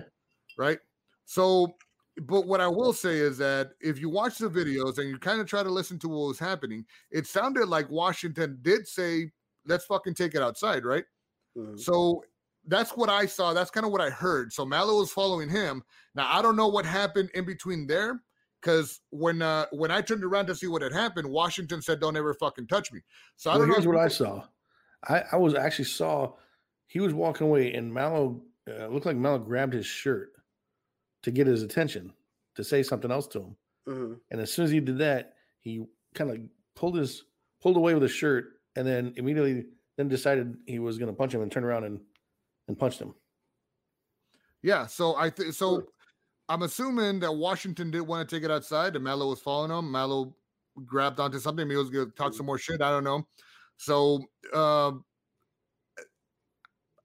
[0.58, 0.80] right?
[1.26, 1.76] So,
[2.22, 5.42] but what I will say is that if you watch the videos and you kind
[5.42, 9.32] of try to listen to what was happening, it sounded like Washington did say,
[9.66, 11.06] "Let's fucking take it outside," right?
[11.58, 11.80] Mhm.
[11.80, 12.24] So
[12.66, 13.54] that's what I saw.
[13.54, 14.54] That's kind of what I heard.
[14.54, 15.84] So Mallow was following him.
[16.16, 18.24] Now I don't know what happened in between there,
[18.62, 22.18] because when uh when I turned around to see what had happened, Washington said, "Don't
[22.18, 23.02] ever fucking touch me."
[23.38, 23.76] So I Well, don't know.
[23.76, 24.48] here's what I saw.
[25.08, 26.38] I, I was actually saw
[26.88, 30.34] he was walking away, and Mallow uh, looked like Mallow grabbed his shirt
[31.24, 32.14] to get his attention
[32.56, 33.58] to say something else to him.
[33.88, 34.22] Mhm.
[34.32, 36.40] And as soon as he did that, he kind of
[36.76, 37.26] pulled his
[37.62, 39.66] pulled away with his shirt, and then immediately
[39.98, 42.00] then decided he was going to punch him and turn around and
[42.68, 43.14] and punched him.
[44.62, 44.88] Yeah.
[44.88, 45.86] So I think so.
[46.48, 49.92] I'm assuming that Washington didn't want to take it outside, and Mallow was following him.
[49.92, 50.36] Mallow
[50.86, 51.70] grabbed onto something.
[51.70, 52.82] He was going to talk some more shit.
[52.82, 53.26] I don't know.
[53.78, 55.04] So um,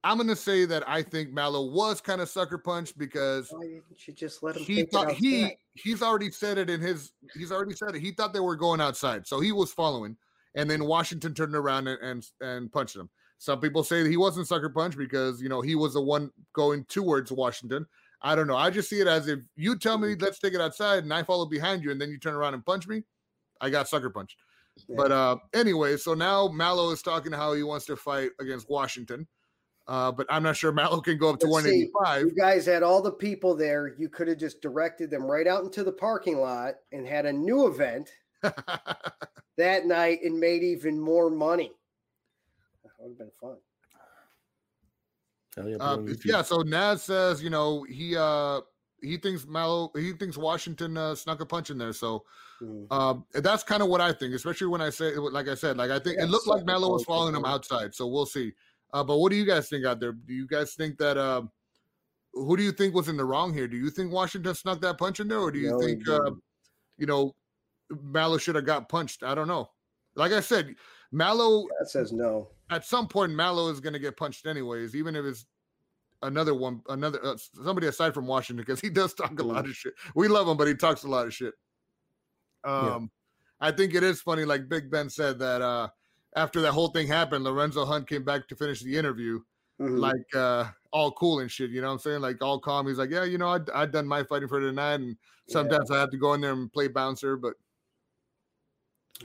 [0.02, 3.80] I'm going to say that I think Mallow was kind of sucker punched because Why
[4.06, 4.62] didn't just let him?
[4.62, 5.56] he thought he outside?
[5.74, 8.00] he's already said it in his he's already said it.
[8.00, 10.16] He thought they were going outside, so he was following,
[10.54, 13.08] and then Washington turned around and and, and punched him.
[13.38, 16.30] Some people say that he wasn't sucker punch because you know he was the one
[16.52, 17.86] going towards Washington.
[18.22, 18.56] I don't know.
[18.56, 21.22] I just see it as if you tell me let's take it outside and I
[21.22, 23.02] follow behind you, and then you turn around and punch me.
[23.60, 24.36] I got sucker punched.
[24.88, 24.96] Yeah.
[24.96, 29.26] But uh anyway, so now Mallow is talking how he wants to fight against Washington.
[29.88, 31.90] Uh, but I'm not sure Mallow can go up to Let's see.
[31.92, 32.26] 185.
[32.26, 33.94] You guys had all the people there.
[33.98, 37.32] You could have just directed them right out into the parking lot and had a
[37.32, 38.10] new event
[39.56, 41.72] that night and made even more money.
[42.82, 43.56] That would have been fun.
[45.56, 48.60] Yeah, Uh, yeah, so Naz says, you know, he uh
[49.02, 51.92] he thinks Mallow he thinks Washington uh, snuck a punch in there.
[51.92, 52.24] So
[52.62, 52.92] Mm.
[52.92, 55.90] um that's kind of what I think, especially when I say like I said, like
[55.90, 57.94] I think Yeah, it looked like sucker Mallow was following him outside.
[57.94, 58.52] So we'll see.
[58.92, 60.12] Uh but what do you guys think out there?
[60.12, 61.42] Do you guys think that uh
[62.32, 63.66] who do you think was in the wrong here?
[63.66, 66.30] Do you think Washington snuck that punch in there, or do you No, think uh,
[66.96, 67.34] you know
[68.02, 69.22] Mallow should have got punched?
[69.22, 69.70] I don't know.
[70.16, 70.74] Like I said,
[71.12, 72.48] Mallow That says no.
[72.70, 75.46] at some point Mallow is going to get punched anyways, even if it's
[76.22, 79.74] another one, another uh, somebody aside from Washington, because he does talk a lot of
[79.74, 79.94] shit.
[80.14, 81.54] We love him, but he talks a lot of shit.
[82.64, 83.10] Um,
[83.60, 85.88] I think it is funny, like Big Ben said that uh
[86.36, 89.40] after that whole thing happened, Lorenzo Hunt came back to finish the interview,
[89.80, 89.98] Mhm.
[89.98, 91.70] like uh all cool and shit.
[91.70, 92.20] You know what I'm saying?
[92.20, 92.86] Like all calm.
[92.86, 95.52] He's like, yeah, you know, I I done my fighting for tonight, and Yeah.
[95.54, 97.54] sometimes I have to go in there and play bouncer, but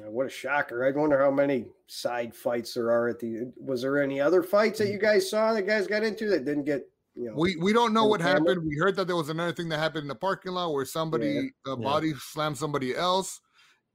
[0.04, 0.86] What a shocker!
[0.86, 3.52] I wonder how many side fights there are at the.
[3.58, 6.66] Was there any other fights that you guys saw that guys got into that didn't
[6.66, 6.88] get?
[7.16, 8.50] You know, We we don't know in the what family?
[8.52, 8.68] happened.
[8.68, 11.52] We heard that there was another thing that happened in the parking lot where somebody
[11.66, 11.76] Yeah.
[11.76, 13.40] body slammed somebody else,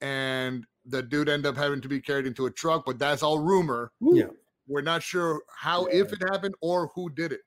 [0.01, 2.87] and the dude ended up having to be carried into a truck.
[2.87, 3.93] But that's all rumor.
[4.01, 4.29] Yeah.
[4.67, 5.97] We're not sure how Yeah.
[6.01, 7.41] if it happened or who did it.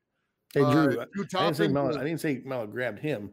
[0.54, 3.32] Hey Drew, Uh, I- Drew I didn't say Toppin I didn't say Mallow grabbed him.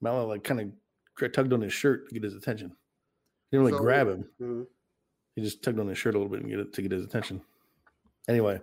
[0.00, 2.74] Mallow like kind of tugged on his shirt to get his attention.
[3.52, 4.24] He didn't really So- grab him.
[4.40, 4.66] Mhm.
[5.36, 7.04] He just tugged on his shirt a little bit and get it to get his
[7.04, 7.40] attention.
[8.28, 8.60] Anyway,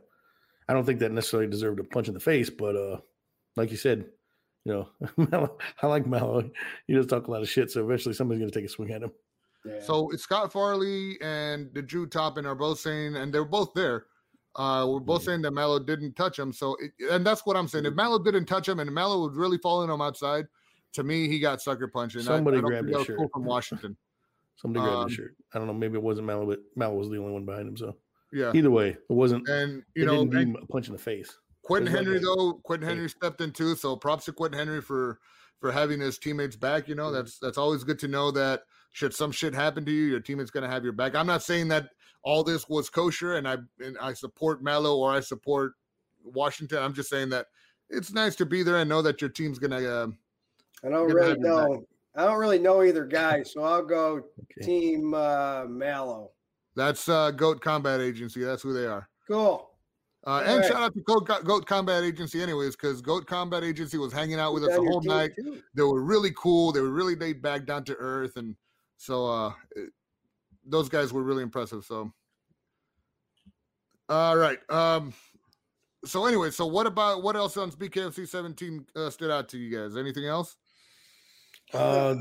[0.68, 3.00] I don't think that necessarily deserved a punch in the face, but uh,
[3.56, 4.06] like you said,
[4.66, 4.90] you know,
[5.32, 6.50] Mallow, I like Mallow.
[6.88, 9.02] He does talk a lot of shit, so eventually somebody's gonna take a swing at
[9.04, 9.12] him.
[9.66, 9.80] yeah.
[9.82, 14.06] So it's Scott Farley and the Drew Toppin are both saying, and they're both there.
[14.56, 15.26] Uh, we're both Mhm.
[15.26, 16.52] saying that Mallow didn't touch him.
[16.52, 17.86] So, it, and that's what I'm saying.
[17.86, 20.48] If Mallow didn't touch him and Mallow was really following him outside,
[20.94, 22.16] to me, he got sucker punched.
[22.16, 23.30] And Somebody I, don't grabbed his was cool shirt.
[23.32, 23.98] from Washington.
[24.62, 25.36] Somebody grabbed Um, his shirt.
[25.54, 25.74] I don't know.
[25.74, 27.78] Maybe it wasn't Mallow, but Mallow was the only one behind him.
[27.78, 27.96] So
[28.34, 28.52] Yeah.
[28.54, 29.48] either way, it wasn't.
[29.48, 31.38] And, You you know, didn't and a punch in the face.
[31.64, 32.96] Quentin It was like Henry, a- though, Quentin Hey.
[32.96, 33.76] Henry stepped in too.
[33.76, 35.20] So props to Quentin Henry for
[35.60, 36.88] for having his teammates back.
[36.88, 40.06] You know, that's that's always good to know that should some shit happen to you,
[40.06, 41.16] your teammate's gonna have your back.
[41.16, 41.90] I'm not saying that
[42.24, 45.74] all this was kosher and I and I support Mallow or I support
[46.24, 46.80] Washington.
[46.80, 47.48] I'm just saying that
[47.90, 50.08] it's nice to be there and know that your team's gonna uh,
[50.84, 51.42] I don't Good
[52.16, 52.24] really having you back.
[52.24, 52.24] know.
[52.24, 54.24] I don't really know either guy, so I'll go
[54.58, 54.66] Okay.
[54.66, 56.32] Team uh, Mallow.
[56.76, 58.44] that's uh Goat Combat Agency.
[58.44, 59.08] That's who they are.
[59.28, 59.66] Cool.
[60.28, 60.68] Uh, and Alright.
[60.68, 64.54] shout out to Goat, Goat Combat Agency, anyways, because Goat Combat Agency was hanging out
[64.54, 65.32] with us the whole night.
[65.36, 65.62] too?
[65.74, 66.72] they were really cool.
[66.74, 68.56] They were really laid back, down to earth, and
[68.98, 69.92] so uh it-
[70.66, 71.84] those guys were really impressive.
[71.86, 72.12] So,
[74.10, 74.60] all right.
[74.70, 75.14] Um.
[76.06, 79.76] So anyway, so what about what else on BKFC 17 uh, stood out to you
[79.76, 79.98] guys?
[79.98, 80.56] Anything else?
[81.74, 82.16] Uh,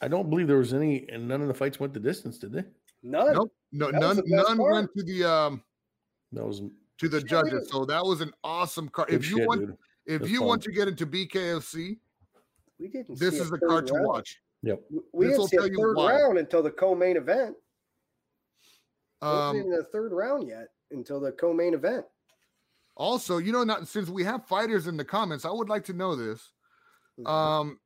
[0.00, 2.52] I don't believe there was any, and none of the fights went the distance, did
[2.52, 2.64] they?
[3.02, 3.32] None.
[3.34, 3.52] Nope.
[3.72, 4.22] No, That none.
[4.26, 4.72] None part.
[4.72, 5.62] went to the um
[6.32, 6.62] That was
[6.98, 7.52] to the Shit, judges.
[7.64, 7.68] dude.
[7.70, 9.10] So that was an awesome card.
[9.10, 9.76] If you shit, want, dude.
[10.06, 10.48] if That's you fun.
[10.48, 11.98] want to get into BKFC,
[12.78, 13.18] We didn't.
[13.18, 14.40] this see a is the third card to watch.
[14.62, 14.80] Yep.
[15.12, 17.56] We This didn't will see a tell you third round until the co-main event.
[19.20, 22.06] It wasn't Um, even the third round yet until the co-main event.
[22.96, 25.92] Also, you know, not since we have fighters in the comments, I would like to
[25.92, 26.52] know this.
[27.18, 27.26] Mhm.
[27.28, 27.80] Um,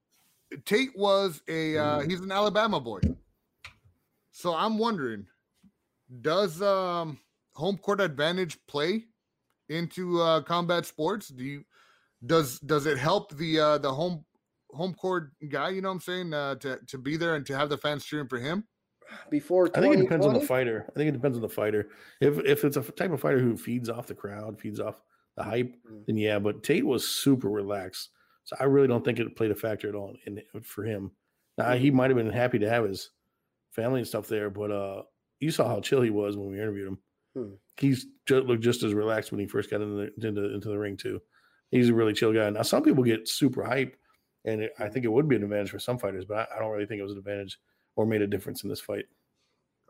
[0.64, 2.10] Tate was a uh, Mm.
[2.10, 3.00] he's an Alabama boy,
[4.32, 5.26] so I'm wondering,
[6.20, 7.18] does um,
[7.54, 9.04] home court advantage play
[9.68, 11.28] into uh, combat sports?
[11.28, 11.64] Do you
[12.24, 14.24] does does it help the uh, the home
[14.70, 15.70] home court guy?
[15.70, 18.04] You know what I'm saying uh, to to be there and to have the fans
[18.04, 18.64] cheering for him?
[19.30, 20.84] Before I think it depends on the fighter.
[20.90, 21.88] I think it depends on the fighter.
[22.20, 25.02] If if it's a type of fighter who feeds off the crowd, feeds off
[25.36, 26.06] the hype, Mm.
[26.06, 26.38] then yeah.
[26.38, 28.10] But Tate was super relaxed,
[28.48, 31.10] so I really don't think it played a factor at all in for him.
[31.58, 33.10] Now, he might have been happy to have his
[33.72, 35.02] family and stuff there, but uh,
[35.38, 36.98] you saw how chill he was when we interviewed him.
[37.34, 37.54] Hmm.
[37.76, 40.78] He's just looked just as relaxed when he first got into the, into, into the
[40.78, 41.20] ring too.
[41.70, 42.48] He's a really chill guy.
[42.48, 43.94] Now, some people get super hype,
[44.46, 46.58] and it, I think it would be an advantage for some fighters, but I, I
[46.58, 47.58] don't really think it was an advantage
[47.96, 49.04] or made a difference in this fight.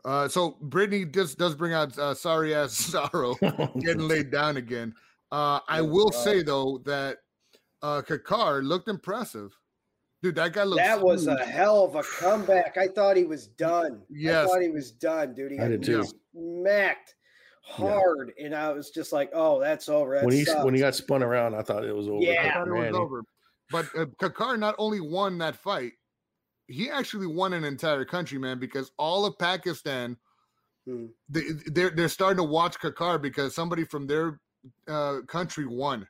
[0.03, 3.35] Uh, so Brittany just does bring out uh, sorry ass sorrow.
[3.79, 4.93] getting laid down again.
[5.31, 7.19] Uh, I will say though that
[7.81, 9.57] uh, Kakar looked impressive,
[10.21, 10.35] dude.
[10.35, 10.81] That guy looked.
[10.83, 12.77] That was a hell of a comeback.
[12.77, 14.01] I thought he was done.
[14.01, 14.47] I Yes.
[14.49, 15.51] thought he was done, dude.
[15.51, 16.03] He I got did too.
[16.33, 17.15] smacked
[17.61, 20.95] hard, and I was just like, "Oh, that's over." That when he when he got
[20.95, 22.21] spun around, I thought it was over.
[22.23, 22.49] Yeah.
[22.49, 23.23] I thought it was over.
[23.71, 25.93] But uh, Kakar not only won that fight,
[26.67, 30.17] he actually won an entire country, man, because all of Pakistan,
[30.87, 31.07] Hmm.
[31.29, 34.39] they, they're they're starting to watch Kakar because somebody from their
[34.87, 36.07] uh, country won.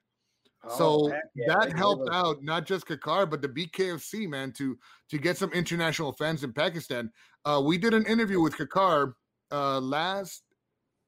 [0.67, 4.77] So oh, yeah, that helped out not just Kakar but the BKFC man to
[5.09, 7.11] to get some international fans in Pakistan.
[7.45, 9.13] Uh, we did an interview with Kakar
[9.51, 10.43] uh, last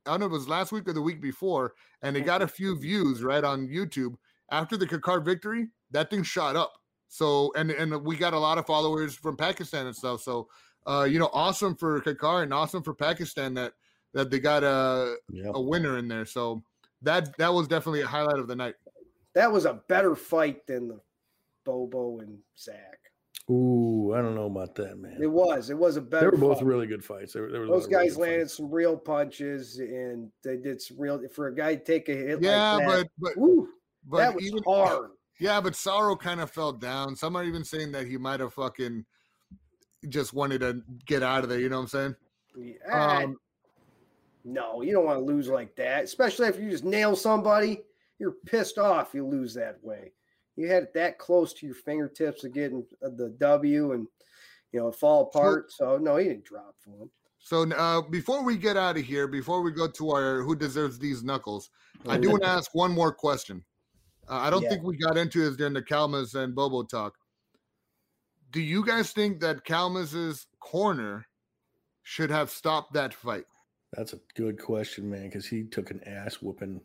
[0.05, 2.47] I don't know it was last week or the week before, and it got a
[2.47, 4.15] few views right on YouTube
[4.51, 5.67] after the Kakar victory.
[5.91, 6.73] That thing shot up.
[7.07, 10.21] So and and we got a lot of followers from Pakistan and stuff.
[10.21, 10.47] So
[10.87, 13.73] uh, you know, awesome for Kakar and awesome for Pakistan that
[14.13, 15.51] that they got a yep.
[15.53, 16.25] a winner in there.
[16.25, 16.63] So
[17.01, 18.75] that that was definitely a highlight of the night.
[19.33, 20.99] That was a better fight than the
[21.65, 22.97] Bobo and Zach.
[23.49, 25.17] Ooh, I don't know about that, man.
[25.21, 25.69] It was.
[25.69, 26.31] It was a better.
[26.31, 26.67] They were both fight.
[26.67, 27.33] really good fights.
[27.33, 28.57] There, there Those guys really landed fights.
[28.57, 31.21] some real punches, and they did some real.
[31.33, 33.67] For a guy to take a hit, yeah, like that, but but,
[34.05, 35.11] but that was even, hard.
[35.39, 37.15] Yeah, but Sorrow kind of fell down.
[37.15, 39.05] Some are even saying that he might have fucking
[40.07, 41.59] just wanted to get out of there.
[41.59, 42.15] You know what I'm
[42.55, 42.75] saying?
[42.85, 43.21] Yeah.
[43.23, 43.37] Um,
[44.43, 47.81] no, you don't want to lose like that, especially if you just nail somebody.
[48.21, 49.15] You're pissed off.
[49.15, 50.11] You lose that way.
[50.55, 54.05] You had it that close to your fingertips of getting uh, the W, and
[54.71, 55.71] you know fall apart.
[55.71, 57.09] So no, he didn't drop for him.
[57.39, 60.99] So uh, before we get out of here, before we go to our who deserves
[60.99, 61.71] these knuckles,
[62.07, 63.63] I do want to ask one more question.
[64.29, 64.69] Uh, I don't yeah.
[64.69, 67.15] think we got into this during the Calmas and Bobo talk.
[68.51, 71.25] Do you guys think that Calmas's corner
[72.03, 73.45] should have stopped that fight?
[73.93, 76.81] That's a good question, man, because he took an ass whooping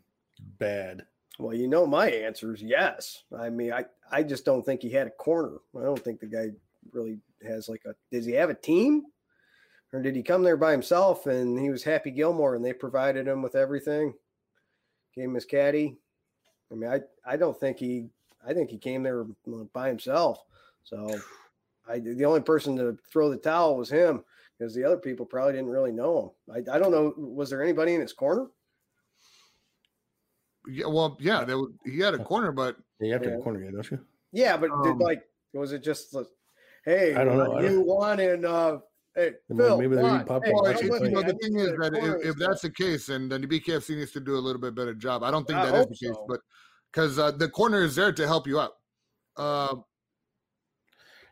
[0.59, 1.05] bad.
[1.39, 3.23] Well, you know my answer is yes.
[3.37, 5.57] I mean, I, I just don't think he had a corner.
[5.77, 6.47] I don't think the guy
[6.91, 9.03] really has like a does he have a team?
[9.93, 13.27] Or did he come there by himself and he was Happy Gilmore and they provided
[13.27, 14.13] him with everything?
[15.15, 15.97] Gave him his caddy.
[16.71, 18.09] I mean, I, I don't think he
[18.45, 20.43] I think he came there uh, by himself.
[20.83, 21.07] So
[21.87, 24.23] I the only person to throw the towel was him
[24.57, 26.65] because the other people probably didn't really know him.
[26.67, 27.13] I, I don't know.
[27.15, 28.47] Was there anybody in his corner?
[30.69, 33.43] Yeah, well, yeah, there was, he had a corner, but you have to have a
[33.43, 33.99] corner, don't you?
[34.31, 36.15] Yeah, but um, did, like, was it just
[36.85, 38.79] hey, I don't know, you want and uh,
[39.15, 42.35] hey, Phil, maybe they're pop hey, well, you know, the thing is that if, if
[42.37, 45.23] that's the case, and then the BKFC needs to do a little bit better job.
[45.23, 46.07] I don't think I that is the so.
[46.07, 46.39] case, but
[46.91, 48.73] because uh, the corner is there to help you out.
[49.35, 49.75] Uh,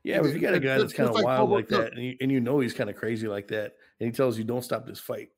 [0.04, 2.04] yeah, but if you got a guy that's kind of like wild like that, and
[2.04, 4.63] you, and you know he's kind of crazy like that, and he tells you don't
[4.63, 5.30] stop this fight.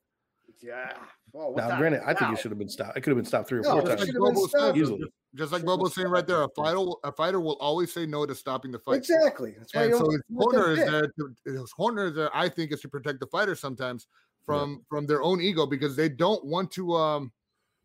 [0.62, 0.92] Yeah.
[1.38, 2.98] Well, now, granted, I think it should have been stopped.
[2.98, 4.12] It could have been stopped three or no, four times.
[4.54, 5.06] Like easily.
[5.36, 8.34] Just like Bobo's saying right there, a fighter, a fighter will always say no to
[8.34, 8.98] stopping the fight.
[8.98, 9.54] Exactly.
[9.56, 9.84] That's why.
[9.84, 11.08] And so his corner is there.
[11.08, 12.36] To, his corner is there.
[12.36, 14.08] I think is to protect the fighter sometimes
[14.48, 14.78] from yeah.
[14.90, 16.94] from their own ego because they don't want to.
[16.96, 17.32] um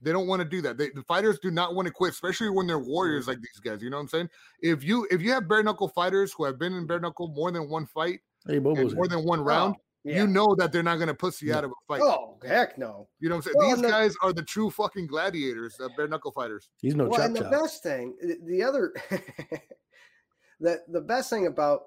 [0.00, 0.78] they don't want to do that.
[0.78, 3.80] They, the fighters do not want to quit, especially when they're warriors like these guys.
[3.80, 4.30] You know what I'm saying?
[4.60, 7.52] If you if you have bare knuckle fighters who have been in bare knuckle more
[7.52, 10.18] than one fight, hey, Bobo's more than one round, oh, yeah.
[10.18, 11.58] you know that they're not going to pussy yeah.
[11.58, 12.02] out of a fight.
[12.02, 13.08] Oh heck no!
[13.20, 13.54] You know what I'm saying?
[13.56, 16.68] Well, these guys are the true fucking gladiators, uh, bare knuckle fighters.
[16.80, 17.08] He's no.
[17.08, 18.92] Well, chop and the best thing, the other,
[20.60, 21.84] the the best thing about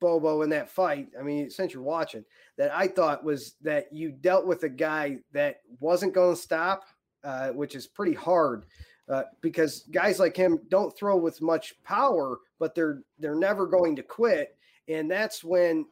[0.00, 2.24] Bobo in that fight, I mean, since you're watching,
[2.56, 6.84] that I thought was that you dealt with a guy that wasn't going to stop
[7.24, 8.64] uh, which is pretty hard
[9.08, 13.96] uh, because guys like him don't throw with much power, but they're they're never going
[13.96, 14.56] to quit,
[14.88, 15.84] and that's when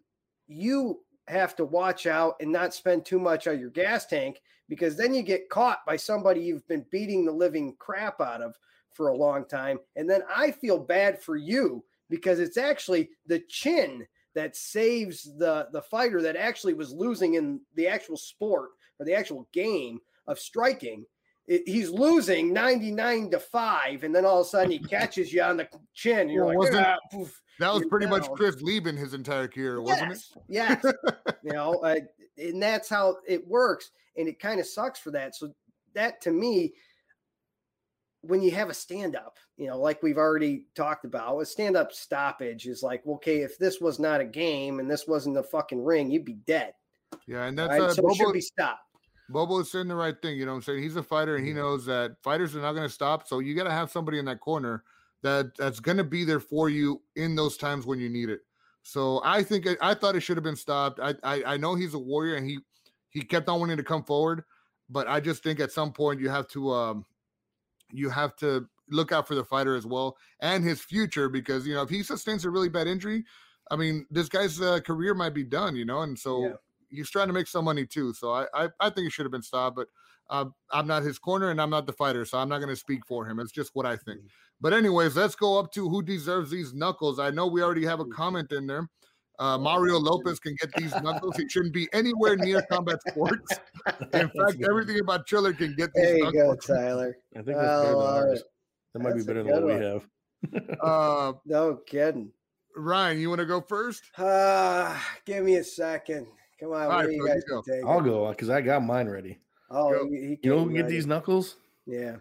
[0.46, 4.96] you have to watch out and not spend too much on your gas tank because
[4.96, 8.56] then you get caught by somebody you've been beating the living crap out of
[8.92, 13.40] for a long time, and then I feel bad for you because it's actually the
[13.48, 19.06] chin that saves the the fighter that actually was losing in the actual sport or
[19.06, 21.04] the actual game of striking
[21.48, 25.56] he's losing 99 to 5 and then all of a sudden he catches you on
[25.56, 28.20] the chin you're well, like ah, poof, that was pretty down.
[28.20, 30.10] much Chris Leben his entire career wasn't
[30.48, 30.94] yes, it yes
[31.42, 31.96] you know uh,
[32.36, 35.52] and that's how it works and it kind of sucks for that so
[35.94, 36.72] that to me
[38.22, 41.76] when you have a stand up, you know, like we've already talked about, a stand
[41.76, 45.42] up stoppage is like, okay, if this was not a game and this wasn't the
[45.42, 46.72] fucking ring, you'd be dead.
[47.26, 47.80] Yeah, and that's right?
[47.80, 48.80] uh, so Bobo, it should be stopped.
[49.28, 50.38] Bobo is saying the right thing.
[50.38, 50.82] You know what I'm saying?
[50.82, 53.28] He's a fighter and he knows that fighters are not going to stop.
[53.28, 54.84] So you got to have somebody in that corner
[55.22, 58.40] that that's going to be there for you in those times when you need it.
[58.82, 60.98] So I think I thought it should have been stopped.
[61.00, 62.58] I, I I know he's a warrior and he
[63.10, 64.44] he kept on wanting to come forward,
[64.88, 67.04] but I just think at some point you have to um
[67.90, 71.74] you have to look out for the fighter as well and his future because you
[71.74, 73.24] know if he sustains a really bad injury,
[73.70, 75.76] I mean this guy's uh, career might be done.
[75.76, 76.44] You know, and so.
[76.44, 76.52] Yeah
[76.88, 78.12] he's trying to make some money too.
[78.12, 79.88] So I I, I think he should have been stopped, but
[80.30, 82.76] uh, I'm not his corner and I'm not the fighter, so I'm not going to
[82.76, 83.40] speak for him.
[83.40, 84.18] It's just what I think.
[84.18, 84.26] Mm-hmm.
[84.60, 87.18] But anyways, let's go up to who deserves these knuckles.
[87.18, 88.12] I know we already have a mm-hmm.
[88.12, 88.88] comment in there.
[89.38, 91.36] Uh, Mario Lopez can get these knuckles.
[91.36, 93.60] He shouldn't be anywhere near combat sports.
[94.12, 96.66] In fact, everything about Triller can get these there you knuckles.
[96.66, 97.16] go, Tyler.
[97.36, 98.42] I think that's
[98.94, 100.06] That might That's be better than what we have.
[100.80, 102.30] Uh, No kidding.
[102.76, 104.02] Ryan, you want to go first?
[104.16, 106.26] Uh, give me a second.
[106.60, 107.62] Come on, what right, do you guys go.
[107.62, 107.84] take?
[107.86, 109.38] I'll go because I got mine ready.
[109.70, 110.08] Oh, Go.
[110.10, 111.56] he, he You know came who get these knuckles?
[111.86, 112.16] Yeah.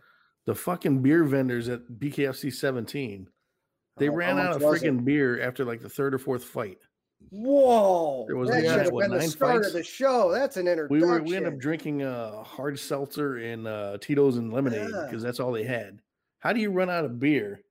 [0.45, 3.27] The fucking beer vendors at BKFC 17.
[3.97, 6.43] They Oh, ran how out of was freaking beer after like the third or fourth
[6.43, 6.77] fight.
[7.31, 8.25] Whoa!
[8.27, 9.67] There was that like, should have what, been the start fights?
[9.67, 10.31] of the show.
[10.31, 11.01] That's an introduction.
[11.01, 15.05] We were we ended up drinking uh hard seltzer and uh Tito's and lemonade Yeah.
[15.09, 15.99] because that's all they had.
[16.39, 17.61] How do you run out of beer?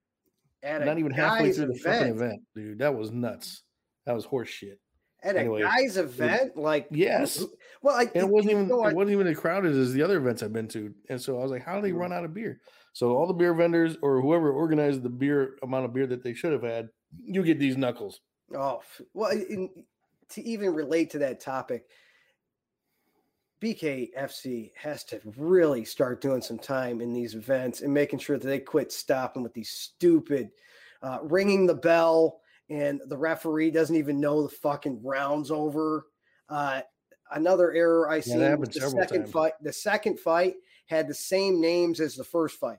[0.62, 2.16] at Not even halfway through the fucking event.
[2.16, 2.78] event, dude.
[2.80, 3.62] That was nuts.
[4.04, 4.80] That was horse shit.
[5.27, 7.45] At a guy's event, like Yes.
[7.83, 10.43] Well, I, And it wasn't even it wasn't even as crowded as the other events
[10.43, 10.93] I've been to.
[11.09, 12.61] And so I was like, how do they run out of beer?
[12.93, 16.33] So all the beer vendors or whoever organized the beer amount of beer that they
[16.33, 16.89] should have had,
[17.24, 18.20] you get these knuckles.
[18.57, 18.81] Oh,
[19.12, 19.68] well, in,
[20.31, 21.85] to even relate to that topic,
[23.61, 28.47] BKFC has to really start doing some time in these events and making sure that
[28.47, 30.51] they quit stopping with these stupid
[31.03, 36.06] uh, ringing the bell and the referee doesn't even know the fucking rounds over.
[36.48, 36.80] Uh,
[37.32, 39.30] another error I that seen the second times.
[39.32, 39.52] fight.
[39.62, 40.54] The second fight
[40.86, 42.78] had the same names as the first fight.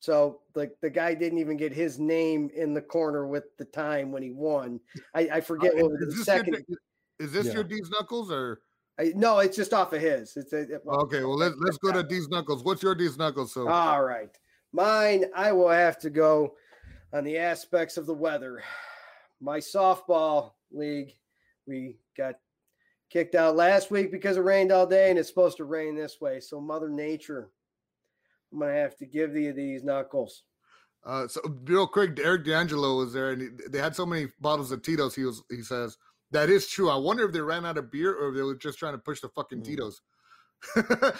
[0.00, 4.12] So like the guy didn't even get his name in the corner with the time
[4.12, 4.80] when he won.
[5.14, 6.64] I, I forget Uh, what was is the this second.
[6.68, 6.78] Your,
[7.18, 7.52] is this Yeah.
[7.54, 8.60] your D's Knuckles or?
[8.98, 10.36] I, no, it's just off of his.
[10.36, 12.64] It's a, it- Okay, well let's let's go to D's Knuckles.
[12.64, 13.52] What's your D's Knuckles?
[13.52, 14.30] So All right,
[14.72, 15.26] mine.
[15.34, 16.54] I will have to go
[17.12, 18.62] on the aspects of the weather.
[19.40, 21.14] My softball league,
[21.66, 22.34] we got
[23.10, 26.20] kicked out last week because it rained all day, and it's supposed to rain this
[26.20, 26.40] way.
[26.40, 27.50] So Mother Nature,
[28.52, 30.42] I'm gonna have to give you these knuckles.
[31.06, 34.70] Uh, so real quick, Eric D'Angelo was there, and he, they had so many bottles
[34.72, 35.14] of Tito's.
[35.14, 35.96] He was, he says
[36.32, 36.90] that is true.
[36.90, 38.98] I wonder if they ran out of beer or if they were just trying to
[38.98, 39.64] push the fucking Mm.
[39.64, 40.02] Tito's.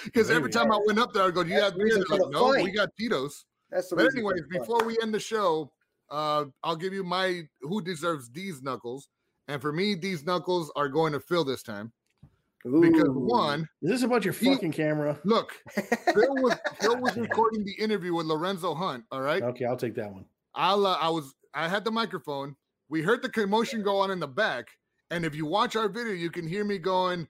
[0.05, 0.53] Because every Maybe.
[0.53, 2.53] time I went up there, I go, "Do you That's have beer?" They're like, "No,
[2.53, 2.65] fight.
[2.65, 4.61] we got Tito's." That's the But reason for anyways, fight.
[4.61, 5.73] before we end the show,
[6.11, 9.09] uh, I'll give you my who deserves these knuckles,
[9.49, 11.93] and for me, these knuckles are going to fill this time
[12.63, 13.27] because Ooh.
[13.27, 15.19] one, Is this about your He- fucking camera?
[15.25, 15.53] look,
[16.15, 19.05] Phil was Phil was recording the interview with Lorenzo Hunt.
[19.11, 20.25] All right, Okay, I'll take that one.
[20.55, 22.57] I'll uh, I was I had the microphone.
[22.89, 24.67] We heard the commotion go on in the back,
[25.11, 27.29] and if you watch our video, you can hear me going,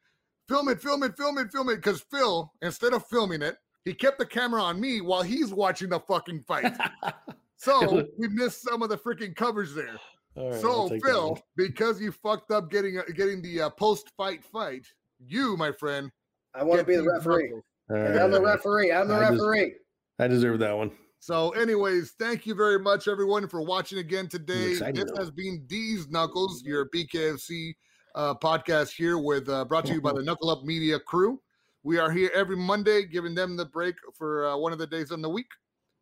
[0.48, 3.92] "Film it, film it, film it, film it." Because Phil, instead of filming it, he
[3.94, 6.72] kept the camera on me while he's watching the fucking fight.
[7.60, 9.96] So we missed some of the freaking coverage there.
[10.36, 14.10] All right, I'll so Phil, because you fucked up getting uh, getting the uh, post
[14.16, 14.86] fight fight,
[15.18, 16.10] you my friend,
[16.54, 17.44] I want to be the referee.
[17.44, 17.62] knuckles.
[17.90, 18.92] All And right, I'm the referee.
[18.92, 19.74] I'm the I just- referee.
[20.18, 20.90] I deserve that one.
[21.22, 24.70] So, anyways, thank you very much, everyone, for watching again today.
[24.72, 25.20] excited, This though.
[25.20, 27.74] has been D's Knuckles, your BKFC
[28.14, 31.38] uh, podcast here with uh, brought to you by the Knuckle Up Media crew.
[31.82, 35.10] We are here every Monday, giving them the break for uh, one of the days
[35.10, 35.48] in the week.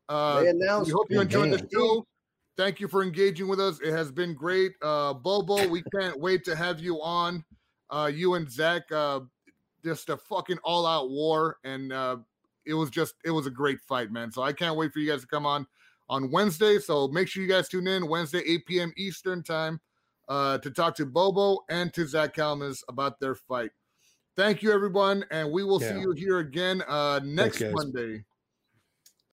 [0.08, 0.86] Uh, They announced.
[0.86, 2.06] we hope you enjoyed the show.
[2.56, 3.80] Thank you for engaging with us.
[3.80, 4.72] It has been great.
[4.82, 7.44] Uh, Bobo, we can't wait to have you on.
[7.90, 9.20] Uh, you and Zach, uh,
[9.84, 11.58] just a fucking all out war.
[11.64, 12.16] And uh,
[12.66, 14.32] it was just, it was a great fight, man.
[14.32, 15.66] So I can't wait for you guys to come on
[16.08, 16.78] on Wednesday.
[16.78, 18.92] So make sure you guys tune in Wednesday, 8 p.m.
[18.96, 19.80] Eastern time
[20.28, 23.70] uh, to talk to Bobo and to Zach Kalmas about their fight.
[24.36, 25.24] Thank you, everyone.
[25.30, 27.62] And we will see you here again uh, next.
[27.72, 28.24] Monday.